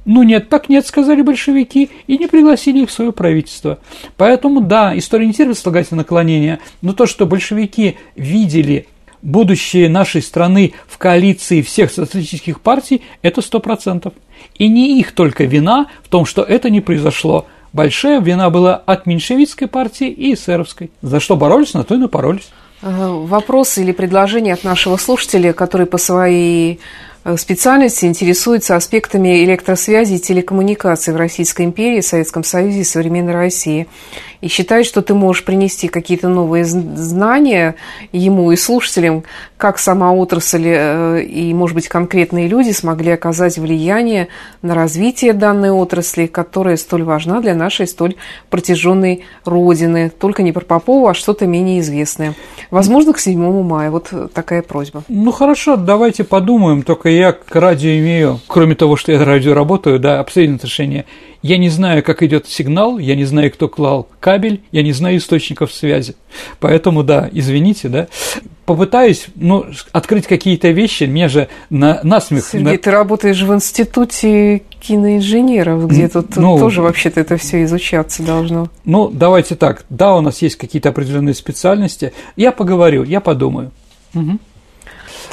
[0.04, 3.78] Ну нет, так нет, сказали большевики, и не пригласили их в свое правительство.
[4.16, 8.86] Поэтому, да, история не терпит слагательное наклонения, но то, что большевики видели
[9.24, 14.12] будущее нашей страны в коалиции всех социалистических партий– это сто процентов.
[14.56, 17.46] И не их только вина в том, что это не произошло.
[17.72, 20.90] Большая вина была от меньшевистской партии и эсеровской.
[21.02, 22.48] За что боролись, на то и напоролись.
[22.82, 26.78] Вопрос или предложение от нашего слушателя, который по своей Э,
[27.36, 33.86] специальности интересуется аспектами электросвязи и телекоммуникаций в Российской империи, Советском Союзе и современной России.
[34.42, 37.76] И считает, что ты можешь принести какие-то новые знания
[38.12, 39.24] ему и слушателям,
[39.56, 44.28] как сама отрасль э, и, может быть, конкретные люди смогли оказать влияние
[44.60, 48.16] на развитие данной отрасли, которая столь важна для нашей столь
[48.50, 50.10] протяженной Родины.
[50.10, 52.34] Только не про Попова, а что-то менее известное.
[52.70, 53.90] Возможно, к 7 мая.
[53.90, 55.04] Вот такая просьба.
[55.08, 56.82] Ну, хорошо, давайте подумаем.
[56.82, 61.04] Только я к радио имею, кроме того, что я на радио работаю, да, абсолютное отношение.
[61.42, 65.18] Я не знаю, как идет сигнал, я не знаю, кто клал кабель, я не знаю
[65.18, 66.16] источников связи.
[66.58, 68.08] Поэтому, да, извините, да.
[68.64, 72.46] Попытаюсь, ну, открыть какие-то вещи, мне же на, насмех.
[72.46, 72.78] Сергей, на...
[72.78, 78.68] ты работаешь в институте киноинженеров, где тут ну, тоже вообще-то это все изучаться должно.
[78.86, 79.84] Ну, давайте так.
[79.90, 82.14] Да, у нас есть какие-то определенные специальности.
[82.36, 83.70] Я поговорю, я подумаю.
[84.14, 84.38] Угу.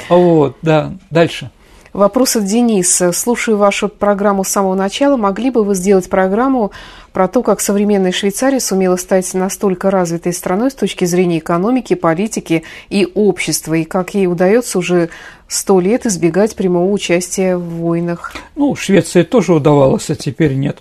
[0.10, 1.52] Вот, да, дальше.
[1.94, 3.12] Вопрос от Дениса.
[3.12, 5.18] Слушаю вашу программу с самого начала.
[5.18, 6.72] Могли бы вы сделать программу
[7.12, 12.64] про то, как современная Швейцария сумела стать настолько развитой страной с точки зрения экономики, политики
[12.90, 15.10] и общества, и как ей удается уже
[15.50, 18.34] сто лет избегать прямого участия в войнах?
[18.56, 20.78] Ну, Швеции тоже удавалось, а теперь нет,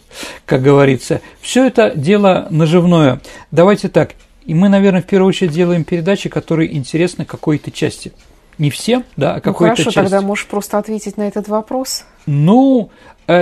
[0.46, 1.20] как говорится.
[1.40, 3.20] Все это дело наживное.
[3.50, 4.12] Давайте так.
[4.46, 8.12] И мы, наверное, в первую очередь делаем передачи, которые интересны какой-то части–
[8.60, 10.10] не всем, да, а какой-то ну, хорошо, части.
[10.10, 12.04] тогда можешь просто ответить на этот вопрос.
[12.26, 12.90] Ну,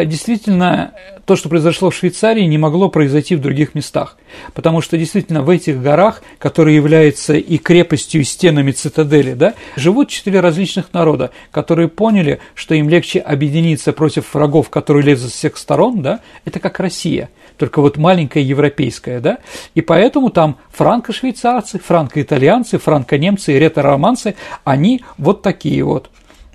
[0.05, 0.93] действительно,
[1.25, 4.17] то, что произошло в Швейцарии, не могло произойти в других местах.
[4.55, 10.09] Потому что действительно в этих горах, которые являются и крепостью, и стенами цитадели, да, живут
[10.09, 15.57] четыре различных народа, которые поняли, что им легче объединиться против врагов, которые лезут с всех
[15.57, 19.39] сторон, да, это как Россия только вот маленькая европейская, да,
[19.75, 26.11] и поэтому там франко-швейцарцы, франко-итальянцы, франко-немцы ретро-романцы, они вот такие вот.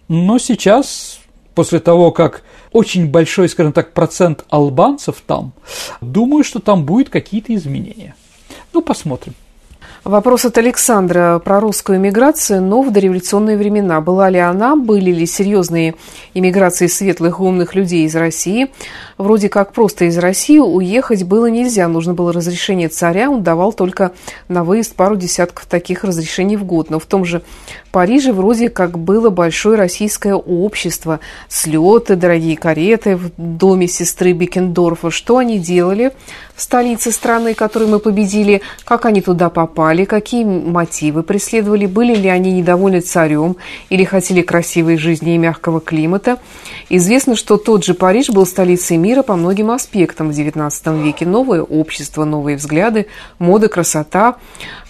[0.08, 1.20] Но сейчас,
[1.56, 5.54] после того, как очень большой, скажем так, процент албанцев там,
[6.02, 8.16] думаю, что там будет какие-то изменения.
[8.74, 9.36] Ну, посмотрим.
[10.04, 14.02] Вопрос от Александра про русскую эмиграцию, но в дореволюционные времена.
[14.02, 15.96] Была ли она, были ли серьезные
[16.34, 18.70] иммиграции светлых и умных людей из России?
[19.18, 21.88] Вроде как просто из России уехать было нельзя.
[21.88, 23.32] Нужно было разрешение царя.
[23.32, 24.12] Он давал только
[24.50, 26.90] на выезд пару десятков таких разрешений в год.
[26.90, 27.42] Но в том же
[27.94, 31.20] Париже вроде как было большое российское общество.
[31.48, 35.12] Слеты, дорогие кареты в доме сестры Бекендорфа.
[35.12, 36.12] Что они делали
[36.56, 38.62] в столице страны, которую мы победили?
[38.86, 40.06] Как они туда попали?
[40.06, 41.86] Какие мотивы преследовали?
[41.86, 43.56] Были ли они недовольны царем
[43.90, 46.40] или хотели красивой жизни и мягкого климата?
[46.90, 51.26] Известно, что тот же Париж был столицей мира по многим аспектам в XIX веке.
[51.26, 53.08] Новое общество, новые взгляды,
[53.40, 54.36] мода, красота,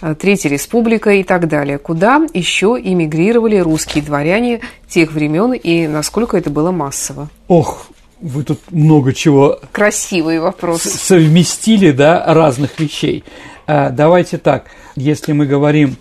[0.02, 1.78] э, Третья республика и так далее.
[1.78, 7.28] Куда еще эмигрировали русские дворяне тех времен и насколько это было массово?
[7.48, 7.88] Ох,
[8.24, 10.82] вы тут много чего Красивый вопрос.
[10.82, 13.22] совместили, да, разных вещей.
[13.66, 14.64] А, давайте так,
[14.96, 15.96] если мы говорим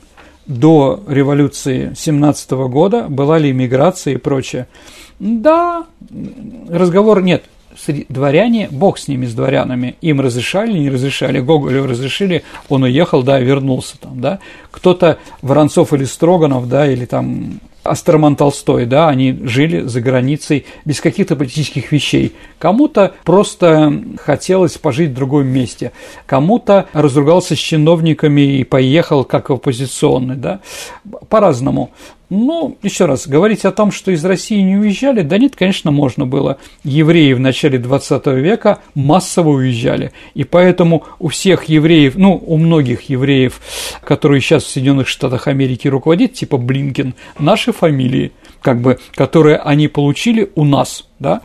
[0.46, 4.68] до революции 17 года, была ли иммиграция и прочее,
[5.20, 5.86] да,
[6.70, 7.44] разговор нет.
[8.08, 13.40] Дворяне, бог с ними, с дворянами, им разрешали, не разрешали, Гоголю разрешили, он уехал, да,
[13.40, 14.40] вернулся там, да.
[14.72, 21.02] Кто-то Воронцов или Строганов, да, или там Астерман Толстой, да, они жили за границей без
[21.02, 22.34] каких-то политических вещей.
[22.60, 25.92] Кому-то просто хотелось пожить в другом месте,
[26.26, 30.62] кому-то разругался с чиновниками и поехал как оппозиционный, да,
[31.30, 31.92] по-разному.
[32.36, 36.26] Ну, еще раз, говорить о том, что из России не уезжали, да нет, конечно, можно
[36.26, 36.58] было.
[36.84, 43.04] Евреи в начале 20 века массово уезжали, и поэтому у всех евреев, ну, у многих
[43.04, 43.62] евреев,
[44.04, 48.32] которые сейчас в Соединенных Штатах Америки руководят, типа Блинкен, наши фамилии,
[48.64, 51.42] как бы, которые они получили у нас, да,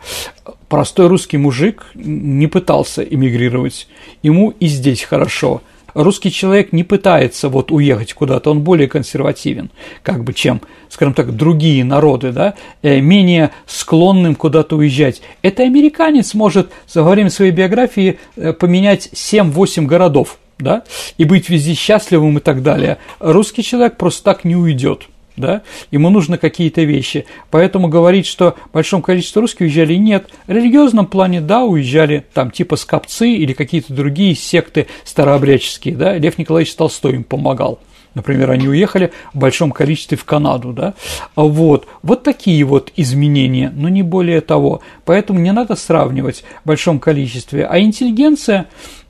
[0.69, 3.87] простой русский мужик не пытался эмигрировать,
[4.23, 5.61] ему и здесь хорошо–
[5.93, 9.69] русский человек не пытается вот уехать куда-то, он более консервативен,
[10.03, 15.21] как бы, чем, скажем так, другие народы, да, э, менее склонным куда-то уезжать.
[15.41, 20.83] Это американец может, за время своей биографии, э, поменять 7-8 городов, да,
[21.17, 22.97] и быть везде счастливым и так далее.
[23.19, 25.07] Русский человек просто так не уйдет
[25.39, 27.25] да, ему нужны какие-то вещи.
[27.49, 30.29] Поэтому говорить, что большом количестве русских уезжали, нет.
[30.47, 36.37] В религиозном плане, да, уезжали там типа скопцы или какие-то другие секты старообрядческие, да, Лев
[36.37, 37.79] Николаевич Толстой им помогал.
[38.15, 40.95] Например, они уехали в большом количестве в Канаду, да,
[41.35, 46.99] вот, вот такие вот изменения, но не более того, поэтому не надо сравнивать в большом
[46.99, 48.65] количестве, а интеллигенция,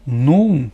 [0.06, 0.70] ну,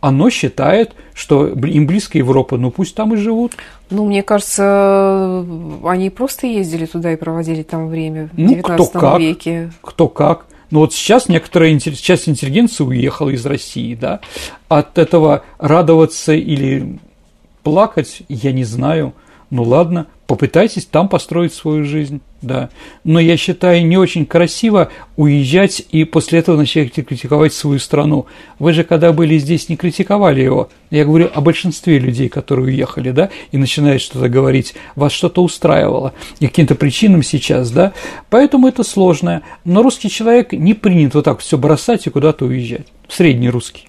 [0.00, 3.54] оно считает, что им близко Европа, ну пусть там и живут.
[3.90, 5.44] Ну, мне кажется,
[5.84, 9.72] они просто ездили туда и проводили там время в ну, 19 кто как, веке.
[9.80, 10.46] Кто как.
[10.70, 14.20] Ну вот сейчас некоторая часть интеллигенции уехала из России, да.
[14.68, 16.98] От этого радоваться или
[17.62, 19.14] плакать, я не знаю.
[19.50, 22.68] Ну ладно, попытайтесь там построить свою жизнь, да.
[23.02, 28.26] Но я считаю не очень красиво уезжать и после этого начать критиковать свою страну.
[28.58, 30.68] Вы же, когда были здесь, не критиковали его.
[30.90, 36.12] Я говорю о большинстве людей, которые уехали, да, и начинают что-то говорить, вас что-то устраивало,
[36.40, 37.94] и каким-то причинам сейчас, да.
[38.28, 39.40] Поэтому это сложно.
[39.64, 42.86] Но русский человек не принят вот так все бросать и куда-то уезжать.
[43.08, 43.87] Средний русский.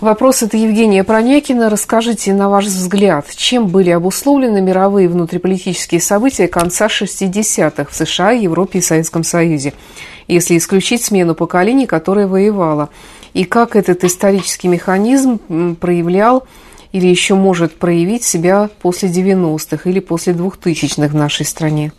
[0.00, 1.70] Вопрос от Евгения Пронякина.
[1.70, 8.80] Расскажите, на ваш взгляд, чем были обусловлены мировые внутриполитические события конца 60-х в США, Европе
[8.80, 9.72] и Советском Союзе,
[10.28, 12.90] если исключить смену поколений, которая воевала?
[13.32, 15.38] И как этот исторический механизм
[15.76, 16.46] проявлял
[16.92, 21.92] или еще может проявить себя после 90-х или после 2000-х в нашей стране?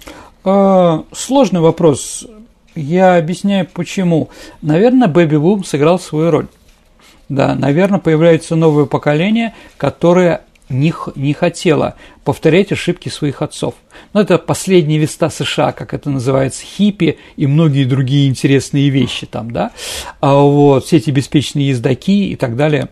[0.43, 2.27] А, сложный вопрос.
[2.75, 4.29] Я объясняю, почему.
[4.61, 6.47] Наверное, бэби-бум сыграл свою роль.
[7.29, 13.75] Да, наверное, появляется новое поколение, которое не, не хотело повторять ошибки своих отцов.
[14.13, 19.51] Но это последние веста США, как это называется, хиппи и многие другие интересные вещи там,
[19.51, 19.71] да,
[20.19, 22.89] а вот, все эти беспечные ездаки и так далее.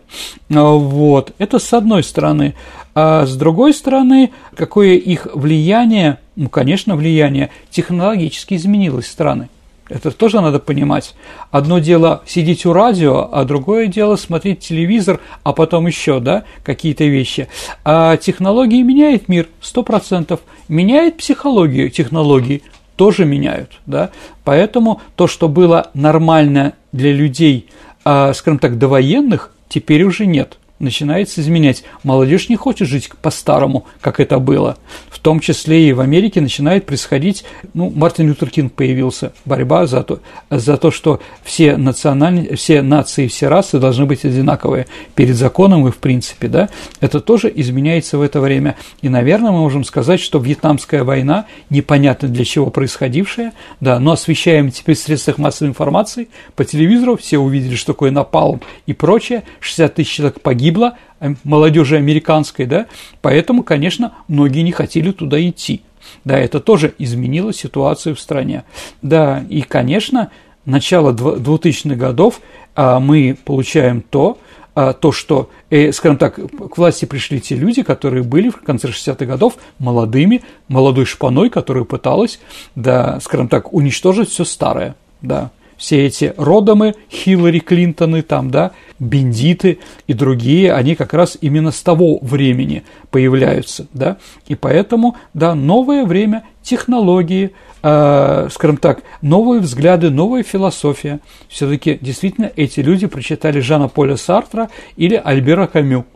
[0.50, 2.54] А вот, это с одной стороны.
[2.94, 9.48] А с другой стороны, какое их влияние, ну, конечно, влияние технологически изменилось страны.
[9.88, 11.14] Это тоже надо понимать.
[11.50, 17.04] Одно дело сидеть у радио, а другое дело смотреть телевизор, а потом еще, да, какие-то
[17.04, 17.48] вещи.
[17.84, 20.40] А технологии меняют мир, сто процентов.
[20.68, 22.62] Меняет психологию технологии,
[22.96, 24.10] тоже меняют, да.
[24.42, 27.68] Поэтому то, что было нормально для людей,
[28.04, 30.58] а, скажем так, довоенных, теперь уже нет.
[30.78, 31.84] Начинается изменять.
[32.02, 34.76] Молодежь не хочет жить по-старому, как это было.
[35.08, 40.02] В том числе и в Америке начинает происходить, ну, Мартин Лютер Кинг появился, борьба за
[40.02, 40.20] то,
[40.50, 45.90] за то что все, национальные, все нации, все расы должны быть одинаковые перед законом и
[45.90, 46.68] в принципе, да,
[47.00, 48.76] это тоже изменяется в это время.
[49.02, 54.70] И, наверное, мы можем сказать, что Вьетнамская война, непонятно для чего происходившая, да, но освещаем
[54.70, 59.94] теперь в средствах массовой информации, по телевизору, все увидели, что такое напалм и прочее, 60
[59.94, 62.86] тысяч человек погибло, погибло, э, молодежи американской, да,
[63.22, 65.82] поэтому, конечно, многие не хотели туда идти.
[66.24, 68.64] Да, это тоже изменило ситуацию в стране.
[69.02, 70.30] Да, и, конечно,
[70.64, 72.40] начало 2000-х годов
[72.76, 74.38] а, мы получаем то,
[74.74, 78.88] а, то, что, э, скажем так, к власти пришли те люди, которые были в конце
[78.88, 82.38] 60-х годов молодыми, молодой шпаной, которая пыталась,
[82.76, 89.78] да, скажем так, уничтожить все старое, да, все эти родомы, Хиллари Клинтоны, там, да, бендиты
[90.06, 94.18] и другие, они как раз именно с того времени появляются, да,
[94.48, 97.52] и поэтому, да, новое время, технологии,
[97.82, 101.20] э, скажем так, новые взгляды, новая философия.
[101.48, 106.06] Все-таки действительно эти люди прочитали Жана Поля Сартра или Альбера Камю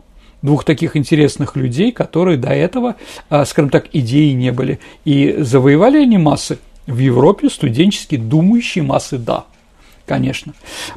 [0.41, 2.95] двух таких интересных людей, которые до этого,
[3.29, 4.79] э, скажем так, идеи не были.
[5.05, 6.57] И завоевали они массы
[6.87, 9.45] в Европе, студенческие, думающие массы, да
[10.05, 10.53] конечно.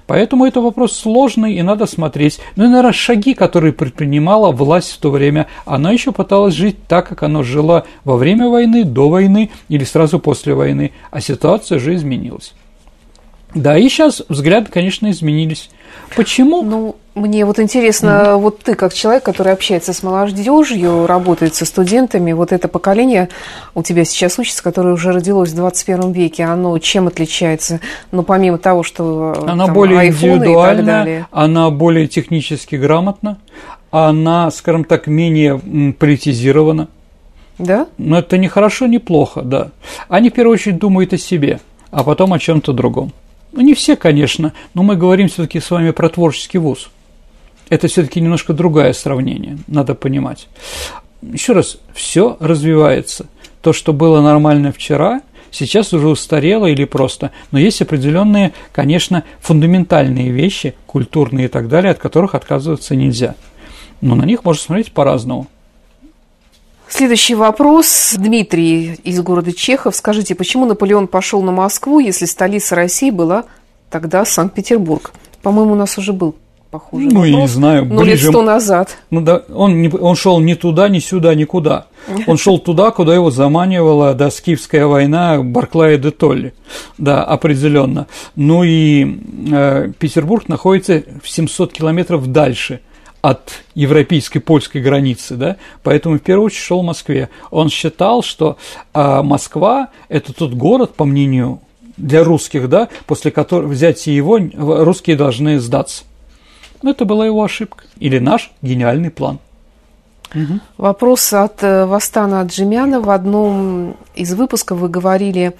[0.06, 2.40] Поэтому это вопрос сложный, и надо смотреть.
[2.56, 7.08] Ну и, наверное, шаги, которые предпринимала власть в то время, она еще пыталась жить так,
[7.08, 11.94] как она жила во время войны, до войны или сразу после войны, а ситуация же
[11.94, 12.54] изменилась.
[13.54, 15.70] Да, и сейчас взгляды, конечно, изменились.
[16.16, 16.62] Почему?
[16.62, 18.36] Ну, мне вот интересно, mm-hmm.
[18.38, 23.28] вот ты как человек, который общается с молодежью, работает со студентами, вот это поколение
[23.74, 27.80] у тебя сейчас учится, которое уже родилось в 21 веке, оно чем отличается?
[28.10, 33.38] Ну, помимо того, что Она там, более индивидуальна, она более технически грамотна,
[33.90, 35.60] она, скажем так, менее
[35.98, 36.88] политизирована.
[37.58, 37.86] Да?
[37.98, 39.70] Но это не хорошо, не плохо, да.
[40.08, 41.60] Они, в первую очередь, думают о себе,
[41.92, 43.12] а потом о чем-то другом.
[43.54, 46.90] Ну, не все, конечно, но мы говорим все-таки с вами про творческий вуз.
[47.68, 50.48] Это все-таки немножко другое сравнение, надо понимать.
[51.22, 53.26] Еще раз, все развивается.
[53.62, 57.30] То, что было нормально вчера, сейчас уже устарело или просто.
[57.52, 63.36] Но есть определенные, конечно, фундаментальные вещи, культурные и так далее, от которых отказываться нельзя.
[64.00, 65.46] Но на них можно смотреть по-разному.
[66.96, 68.14] Следующий вопрос.
[68.16, 69.96] Дмитрий из города Чехов.
[69.96, 73.46] Скажите, почему Наполеон пошел на Москву, если столица России была
[73.90, 75.12] тогда Санкт-Петербург?
[75.42, 76.36] По-моему, у нас уже был
[76.70, 77.28] похожий Ну, вопрос.
[77.30, 77.84] я не знаю.
[77.86, 78.96] Ну, лет сто назад.
[79.10, 81.88] Ну, да, он, не, он шел ни туда, ни сюда, никуда.
[82.28, 86.54] Он шел туда, куда его заманивала, да, скифская война Барклая де Толли.
[86.96, 88.06] Да, определенно.
[88.36, 89.18] Ну и
[89.50, 92.78] э, Петербург находится в 700 километров дальше–
[93.24, 97.30] от европейской польской границы, да, поэтому в первую очередь шел в Москве.
[97.50, 98.58] Он считал, что
[98.92, 101.62] а, Москва– это тот город, по мнению
[101.96, 104.38] для русских, да, после которого взятия его
[104.84, 106.04] русские должны сдаться.
[106.82, 109.38] Но это была его ошибка или наш гениальный план.
[110.34, 110.60] Угу.
[110.76, 113.00] Вопрос от э, Вастана Джимяна.
[113.00, 115.54] В одном из выпусков вы говорили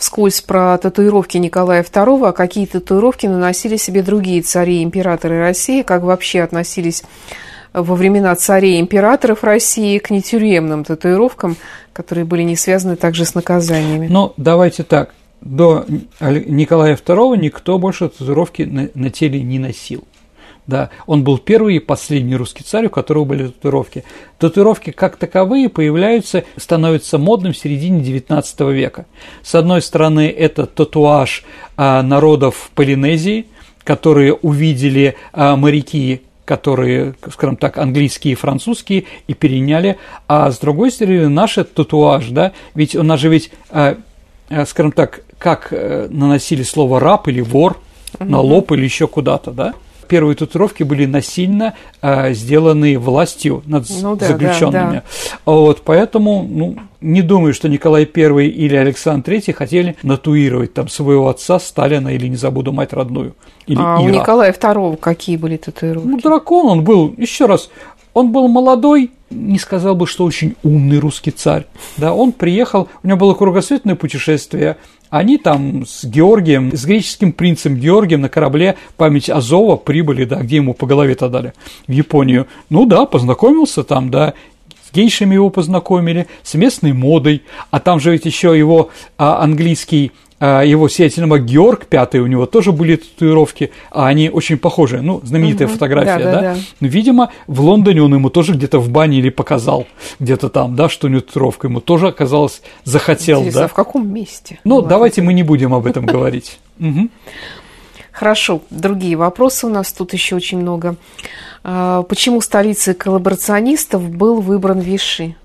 [0.00, 5.82] вскользь про татуировки Николая II, а какие татуировки наносили себе другие цари и императоры России,
[5.82, 7.04] как вообще относились
[7.74, 11.56] во времена царей и императоров России к нетюремным татуировкам,
[11.92, 14.08] которые были не связаны также с наказаниями.
[14.08, 15.14] Ну, давайте так.
[15.42, 15.84] До
[16.20, 20.04] Николая II никто больше татуировки на, на теле не носил.
[20.66, 24.04] Да, он был первый и последний русский царь, у которого были татуировки.
[24.38, 29.06] Татуировки как таковые появляются, становятся модным в середине XIX века.
[29.42, 31.44] С одной стороны, это татуаж
[31.76, 33.46] а, народов Полинезии,
[33.84, 39.98] которые увидели а, моряки которые, скажем так, английские и французские, и переняли.
[40.26, 43.98] А с другой стороны, наш татуаж, да, ведь у нас же ведь, а,
[44.66, 47.78] скажем так, как э, наносили слово раб или вор
[48.18, 49.74] на лоб или еще куда-то, да,
[50.10, 54.72] первые татуировки были насильно э, сделаны властью над ну, да, заключенными.
[54.72, 54.90] Да,
[55.46, 55.52] да.
[55.52, 61.28] Вот, поэтому, ну, не думаю, что Николай I или Александр III хотели натуировать там своего
[61.28, 63.36] отца Сталина или не забуду мать родную.
[63.66, 64.00] Или а Ира.
[64.00, 66.08] у Николая II какие были татуировки?
[66.08, 67.70] Ну, дракон он был, еще раз,
[68.14, 71.66] он был молодой, не сказал бы, что очень умный русский царь.
[71.96, 74.76] Да, он приехал, у него было кругосветное путешествие,
[75.10, 80.56] они там с Георгием, с греческим принцем Георгием на корабле память Азова прибыли, да, где
[80.56, 81.52] ему по голове-то дали,
[81.86, 82.46] в Японию.
[82.68, 84.34] Ну да, познакомился там, да,
[84.88, 90.12] с гейшами его познакомили, с местной модой, а там же ведь еще его а, английский
[90.40, 95.68] его сиятельного Георг Пятый, у него тоже были татуировки, а они очень похожи, ну, знаменитая
[95.68, 96.54] угу, фотография, да, да, да?
[96.54, 96.56] да.
[96.80, 99.86] Ну, видимо, в Лондоне он ему тоже где-то в бане или показал,
[100.18, 103.64] где-то там, да, что у него татуировка, ему тоже оказалось, захотел, Интересно, да.
[103.66, 104.58] а в каком месте?
[104.64, 106.58] Ну, давайте мы не будем об этом говорить.
[108.12, 110.96] Хорошо, другие вопросы у нас тут еще очень много.
[111.64, 115.36] А, почему столицей коллаборационистов был выбран Виши?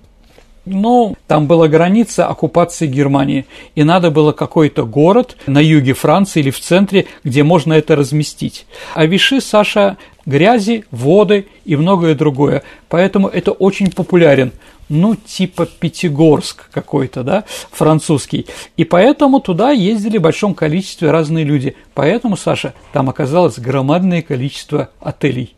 [0.66, 3.46] Ну, там была граница оккупации Германии,
[3.76, 8.66] и надо было какой-то город на юге Франции или в центре, где можно это разместить.
[8.96, 12.64] А Виши, Саша, грязи, воды и многое другое.
[12.90, 14.52] Поэтому это очень популярен.
[14.90, 18.48] Ну, типа Пятигорск какой-то, да, французский.
[18.78, 21.76] И поэтому туда ездили в большом количестве разные люди.
[21.94, 25.56] Поэтому, Саша, там оказалось громадное количество отелей.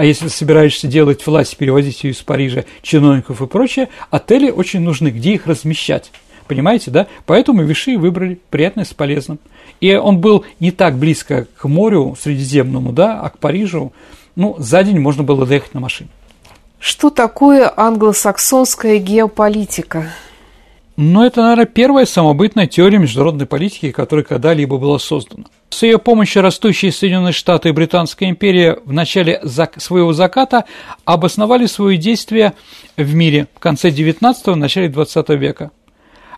[0.00, 5.08] А если собираешься делать власть, перевозить ее из Парижа, чиновников и прочее, отели очень нужны,
[5.08, 6.10] где их размещать.
[6.48, 7.06] Понимаете, да?
[7.26, 9.38] Поэтому Виши выбрали приятное с полезным.
[9.78, 13.92] И он был не так близко к морю Средиземному, да, а к Парижу.
[14.36, 16.08] Ну, за день можно было доехать на машине.
[16.78, 20.10] Что такое англосаксонская геополитика?
[21.02, 25.44] Ну, это, наверное, первая самобытная теория международной политики, которая когда-либо была создана.
[25.70, 29.40] С ее помощью растущие Соединенные Штаты и Британская империя в начале
[29.78, 30.66] своего заката
[31.06, 32.52] обосновали свои действия
[32.98, 35.70] в мире в конце XIX– начале XX века.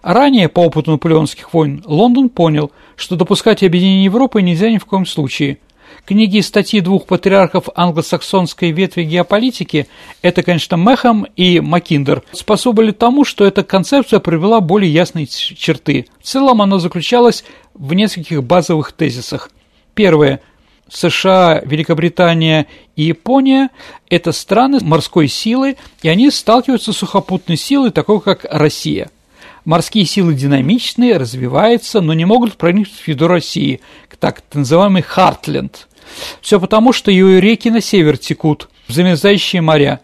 [0.00, 5.06] Ранее, по опыту наполеонских войн, Лондон понял, что допускать объединение Европы нельзя ни в коем
[5.06, 5.58] случае–
[6.04, 9.86] Книги и статьи двух патриархов англосаксонской ветви геополитики,
[10.20, 16.06] это, конечно, Мехам и Маккиндер, способили тому, что эта концепция привела более ясные черты.
[16.20, 17.44] В целом она заключалась
[17.74, 19.50] в нескольких базовых тезисах.
[19.94, 20.40] Первое.
[20.90, 23.70] США, Великобритания и Япония–
[24.10, 29.08] это страны морской силы, и они сталкиваются с сухопутной силой, такой как Россия.
[29.64, 33.80] Морские силы динамичные, развиваются, но не могут проникнуть в еду России,
[34.18, 35.88] так называемый Хартленд.
[36.40, 40.00] Все потому, что ее реки на север текут, в замерзающие моря,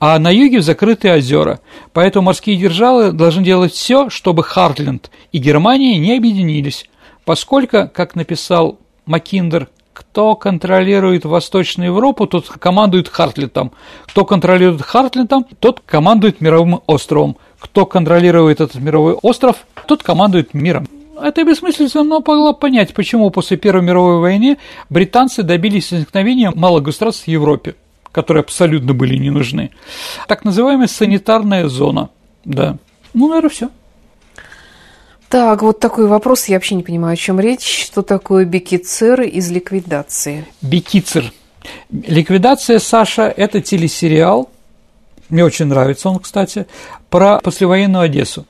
[0.00, 1.60] а на юге в закрытые озера.
[1.92, 6.86] Поэтому морские державы должны делать все, чтобы Хартленд и Германия не объединились,
[7.24, 9.68] поскольку, как написал Маккиндер,
[9.98, 13.72] кто контролирует Восточную Европу, тот командует Хартлетом.
[14.06, 17.36] Кто контролирует Хартлетом, тот командует мировым островом.
[17.58, 20.86] Кто контролирует этот мировой остров, тот командует миром.
[21.22, 24.58] Это бессмыслица, но могла понять, почему после Первой мировой войны
[24.90, 27.74] британцы добились возникновения малых государств в Европе,
[28.12, 29.70] которые абсолютно были не нужны.
[30.26, 32.10] Так называемая санитарная зона,
[32.44, 32.78] да.
[33.14, 33.70] Ну, наверное, все.
[35.28, 37.84] Так, вот такой вопрос, я вообще не понимаю, о чем речь.
[37.86, 40.46] Что такое бекицер из ликвидации?
[40.62, 41.32] Бекицер.
[41.90, 44.48] Ликвидация, Саша, это телесериал,
[45.28, 46.66] мне очень нравится он, кстати,
[47.10, 48.46] про послевоенную Одессу.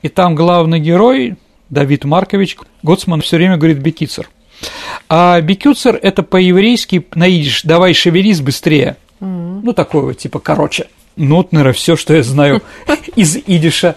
[0.00, 1.36] И там главный герой
[1.72, 4.28] Давид Маркович, Гоцман все время говорит «бекицер».
[5.08, 8.98] А бекюцер– это по-еврейски на идиш «давай шевелись быстрее».
[9.20, 9.60] Mm-hmm.
[9.64, 10.88] Ну, такое вот, типа, короче.
[11.16, 12.62] Наверное, все, что я знаю
[13.16, 13.96] из идиша.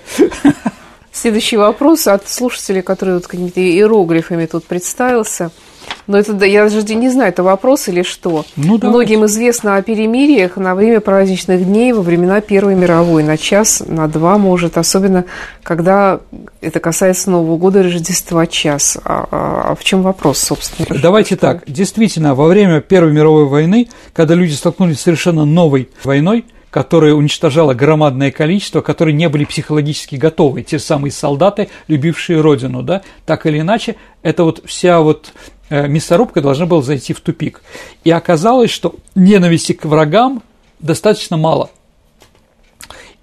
[1.12, 5.52] Следующий вопрос от слушателя, который вот какими-то иероглифами тут представился–
[6.08, 8.46] но это, я даже не знаю, это вопрос или что.
[8.56, 13.84] Ну, Многим известно о перемириях на время праздничных дней во времена Первой мировой, на час,
[13.86, 15.26] на два, может, особенно
[15.64, 16.20] когда
[16.62, 18.98] это касается Нового года, Рождества, час.
[19.04, 20.88] А, а, а в чем вопрос, собственно?
[21.02, 21.64] Давайте так.
[21.68, 27.74] Действительно, во время Первой мировой войны, когда люди столкнулись с совершенно новой войной, которая уничтожала
[27.74, 33.62] громадное количество, которые не были психологически готовы, те самые солдаты, любившие родину, да, так или
[33.62, 35.32] иначе, это вот вся вот
[35.70, 37.62] мясорубка должна была зайти в тупик.
[38.04, 40.44] И оказалось, что ненависти к врагам
[40.80, 41.70] достаточно мало.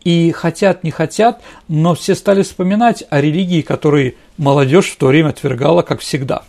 [0.04, 5.28] И хотят, не хотят, но все стали вспоминать о религии, которые молодежь в то время
[5.28, 6.42] отвергала, как всегда.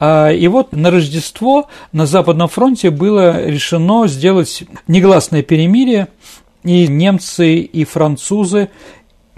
[0.00, 6.08] А, и вот на Рождество на Западном фронте было решено сделать негласное перемирие,
[6.64, 8.68] и немцы, и французы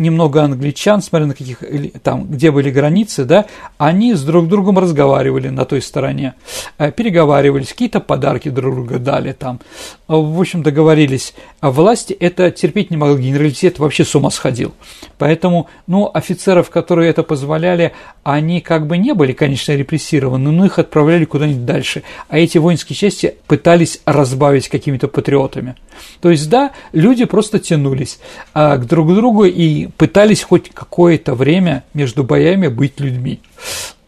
[0.01, 1.62] немного англичан, смотря на каких,
[2.03, 3.46] там, где были границы, да,
[3.78, 6.34] они с друг другом разговаривали на той стороне,
[6.78, 9.61] э, переговаривались, какие-то подарки друг другу дали там,
[10.09, 11.34] в общем, договорились.
[11.61, 14.74] А власти это терпеть не могли, генералитет вообще с ума сходил.
[15.18, 17.92] Поэтому, ну, офицеров, которые это позволяли,
[18.24, 22.03] они как бы не были, конечно, репрессированы, но их отправляли куда-нибудь дальше.
[22.28, 25.76] А эти воинские части пытались разбавить какими-то патриотами.
[26.20, 28.18] То есть, да, люди просто тянулись
[28.55, 33.41] а, к друг другу и пытались хоть какое-то время между боями быть людьми.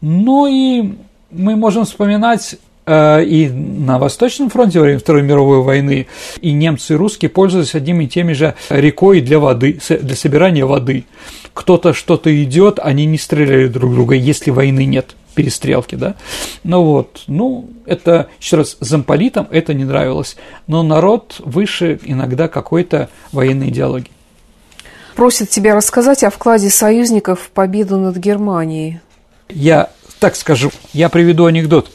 [0.01, 0.93] Ну и
[1.31, 2.55] мы можем вспоминать
[2.85, 6.07] э, и на Восточном фронте во время Второй мировой войны
[6.41, 11.05] и немцы и русские пользовались одними и теми же рекой для воды, для собирания воды.
[11.53, 16.15] Кто-то что-то идет, они не стреляли друг друга, если войны нет перестрелки, да.
[16.63, 20.35] Ну вот, ну, это, еще раз, замполитам это не нравилось,
[20.67, 24.12] но народ выше иногда какой-то военной идеологии.
[25.15, 28.99] Просит тебя рассказать о вкладе союзников в победу над Германией.
[29.49, 31.91] Я так скажу, я приведу анекдот.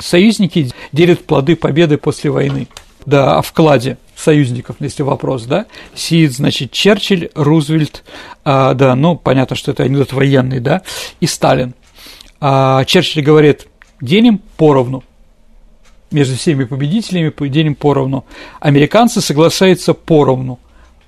[0.00, 2.68] Союзники делят плоды победы после войны.
[3.06, 5.64] Да, о вкладе союзников, если вопрос, да,
[5.94, 8.04] сидит, значит, Черчилль, Рузвельт,
[8.44, 10.82] а, да, ну, понятно, что это анекдот военный, да,
[11.20, 11.74] и Сталин.
[12.40, 13.66] А Черчилль говорит,
[14.02, 15.04] делим поровну,
[16.10, 18.26] между всеми победителями делим поровну.
[18.60, 20.58] Американцы соглашаются поровну,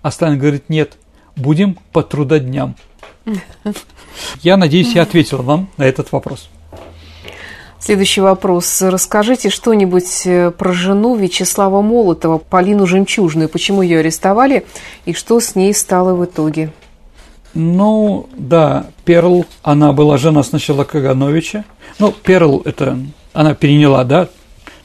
[0.01, 0.97] а Сталин говорит, нет,
[1.37, 2.77] будем по трудодням.
[4.43, 6.49] Я надеюсь, я ответил вам на этот вопрос.
[7.79, 8.83] Следующий вопрос.
[8.83, 13.49] Расскажите что-нибудь э, про жену Вячеслава Молотова, Полину Жемчужную.
[13.49, 14.67] Почему ее арестовали
[15.07, 16.73] и что с ней стало в итоге?
[17.55, 21.65] Ну, да, Перл, она была жена сначала Кагановича.
[21.99, 22.99] Ну, Перл– это
[23.33, 24.29] она переняла, да,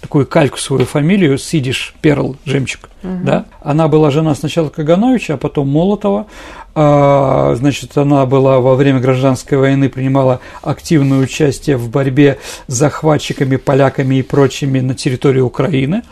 [0.06, 3.12] такую кальку свою фамилию, Сидиш Перл, жемчуг, угу.
[3.24, 3.46] да.
[3.60, 6.28] Она была жена сначала Кагановича, а потом Молотова.
[6.76, 12.38] А, значит, она была во время гражданской войны, принимала активное участие в борьбе
[12.68, 16.04] с захватчиками, поляками и прочими на территории Украины.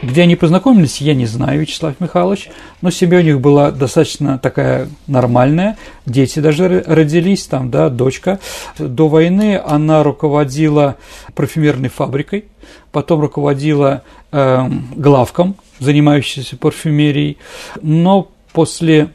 [0.00, 2.50] Где они познакомились, я не знаю, Вячеслав Михайлович,
[2.82, 5.76] но семья у них была достаточно такая нормальная,
[6.06, 8.38] дети даже родились, там, да, дочка.
[8.78, 10.96] До войны она руководила
[11.34, 12.44] парфюмерной фабрикой,
[12.92, 14.02] потом руководила
[14.32, 17.38] э, главком, занимающейся парфюмерией,
[17.82, 19.10] но после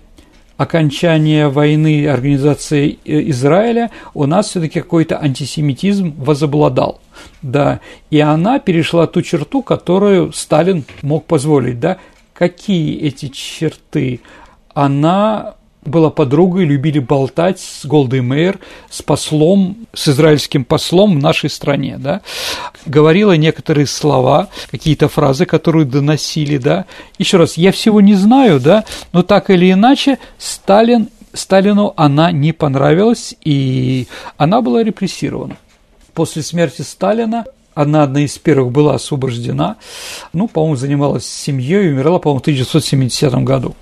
[0.58, 7.02] окончания войны организации э, Израиля у нас все-таки какой-то антисемитизм возобладал.
[7.42, 7.80] Да,
[8.10, 11.80] и она перешла ту черту, которую Сталин мог позволить.
[11.80, 11.98] Да,
[12.34, 14.22] какие эти черты?
[14.74, 18.60] Она была подругой, любили болтать с Голдой Мейер,
[18.90, 22.22] с послом, с израильским послом в нашей стране, да,
[22.86, 26.86] говорила некоторые слова, какие-то фразы, которые доносили, да.
[27.18, 28.84] Еще раз, я всего не знаю, да,
[29.14, 34.08] но так или иначе Сталин, Сталину она не понравилась, и
[34.38, 35.58] она была репрессирована.
[36.14, 39.76] После смерти Сталина она одна из первых была освобождена,
[40.32, 43.76] ну, по-моему, занималась семьей и умерла, по-моему, в 1970 году.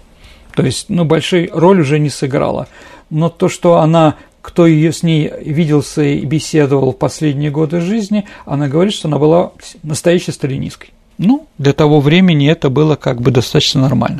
[0.55, 2.67] То есть, ну, большой роль уже не сыграла.
[3.09, 8.25] Но то, что она кто ее с ней виделся и беседовал в последние годы жизни,
[8.45, 10.89] она говорит, что она была настоящей сталинисткой.
[11.17, 14.19] Ну, для того времени это было как бы достаточно нормально.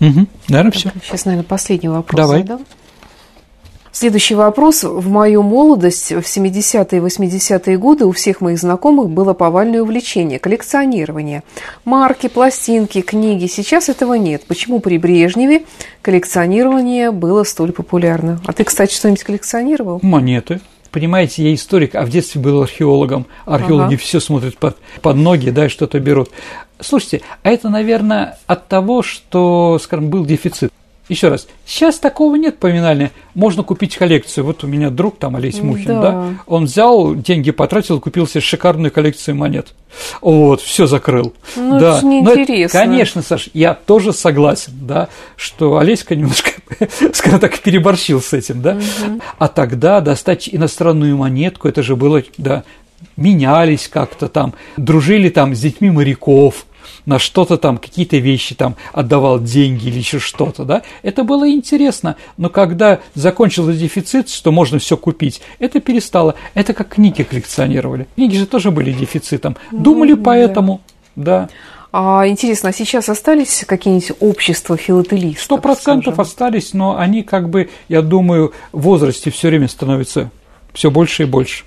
[0.00, 0.90] Угу, наверное, все.
[1.04, 2.16] Сейчас, наверное, последний вопрос.
[2.16, 2.42] Давай.
[2.44, 2.58] Да?
[3.98, 4.84] Следующий вопрос.
[4.84, 10.38] В мою молодость, в 70-е и 80-е годы у всех моих знакомых было повальное увлечение–
[10.38, 11.42] коллекционирование.
[11.84, 13.46] Марки, пластинки, книги.
[13.46, 14.44] Сейчас этого нет.
[14.46, 15.64] Почему при Брежневе
[16.00, 18.40] коллекционирование было столь популярно?
[18.46, 19.98] А ты, кстати, что-нибудь коллекционировал?
[20.00, 20.60] Монеты.
[20.92, 23.26] Понимаете, я историк, а в детстве был археологом.
[23.46, 23.96] Археологи ага.
[23.96, 26.30] все смотрят под, под ноги, да, что-то берут.
[26.78, 30.70] Слушайте, а это, наверное, от того, что, скажем, был дефицит.
[31.08, 33.12] Еще раз, сейчас такого нет поминания.
[33.34, 34.44] Можно купить коллекцию.
[34.44, 36.00] Вот у меня друг там Олесь Мухин, да.
[36.00, 36.34] да?
[36.46, 39.74] Он взял, деньги потратил, купил себе шикарную коллекцию монет.
[40.20, 41.32] Вот, все закрыл.
[41.56, 41.92] Ну, да.
[41.92, 42.80] это же неинтересно.
[42.80, 46.50] конечно, Саш, я тоже согласен, да, что Олеська немножко,
[47.14, 48.72] скажем так, переборщил с этим, да.
[48.72, 49.20] Угу.
[49.38, 52.64] А тогда достать иностранную монетку, это же было, да,
[53.16, 56.66] менялись как-то там, дружили там с детьми моряков,
[57.06, 62.16] на что-то там, какие-то вещи там отдавал деньги или еще что-то, да, это было интересно,
[62.36, 68.36] но когда закончился дефицит, что можно все купить, это перестало, это как книги коллекционировали, книги
[68.36, 70.80] же тоже были дефицитом, думали ну, поэтому,
[71.16, 71.40] да.
[71.40, 71.48] да.
[71.90, 75.42] А интересно, а сейчас остались какие-нибудь общества филателистов?
[75.42, 80.30] Сто процентов остались, но они как бы, я думаю, в возрасте все время становятся
[80.74, 81.64] все больше и больше.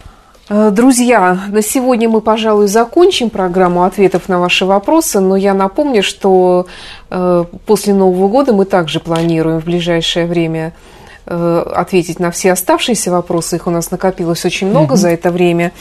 [0.50, 6.04] Э, друзья, на сегодня мы, пожалуй, закончим программу ответов на ваши вопросы, но я напомню,
[6.04, 6.68] что
[7.10, 10.74] э, после Нового года мы также планируем в ближайшее время
[11.26, 13.58] ответить на все оставшиеся вопросы.
[13.58, 14.96] Их у нас накопилось очень много угу.
[14.96, 15.72] за это время.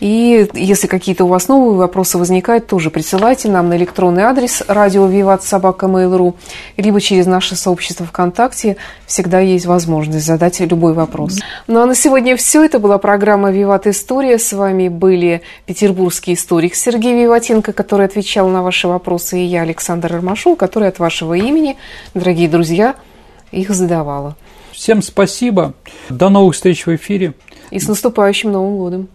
[0.00, 5.06] И если какие-то у вас новые вопросы возникают, тоже присылайте нам на электронный адрес радио
[5.06, 6.34] Виват Собака Mail.ru,
[6.76, 8.76] либо через наше сообщество ВКонтакте.
[9.06, 11.38] Всегда есть возможность задать любой вопрос.
[11.66, 12.64] Ну а на сегодня все.
[12.64, 14.38] Это была программа Виват История.
[14.38, 20.14] С вами были петербургский историк Сергей Виватенко, который отвечал на ваши вопросы, и я, Александр
[20.14, 21.76] Армашул, который от вашего имени,
[22.14, 22.96] дорогие друзья,
[23.50, 24.36] их задавала.
[24.74, 25.74] Всем спасибо.
[26.10, 27.34] До новых встреч в эфире.
[27.70, 29.08] И с наступающим Новым годом.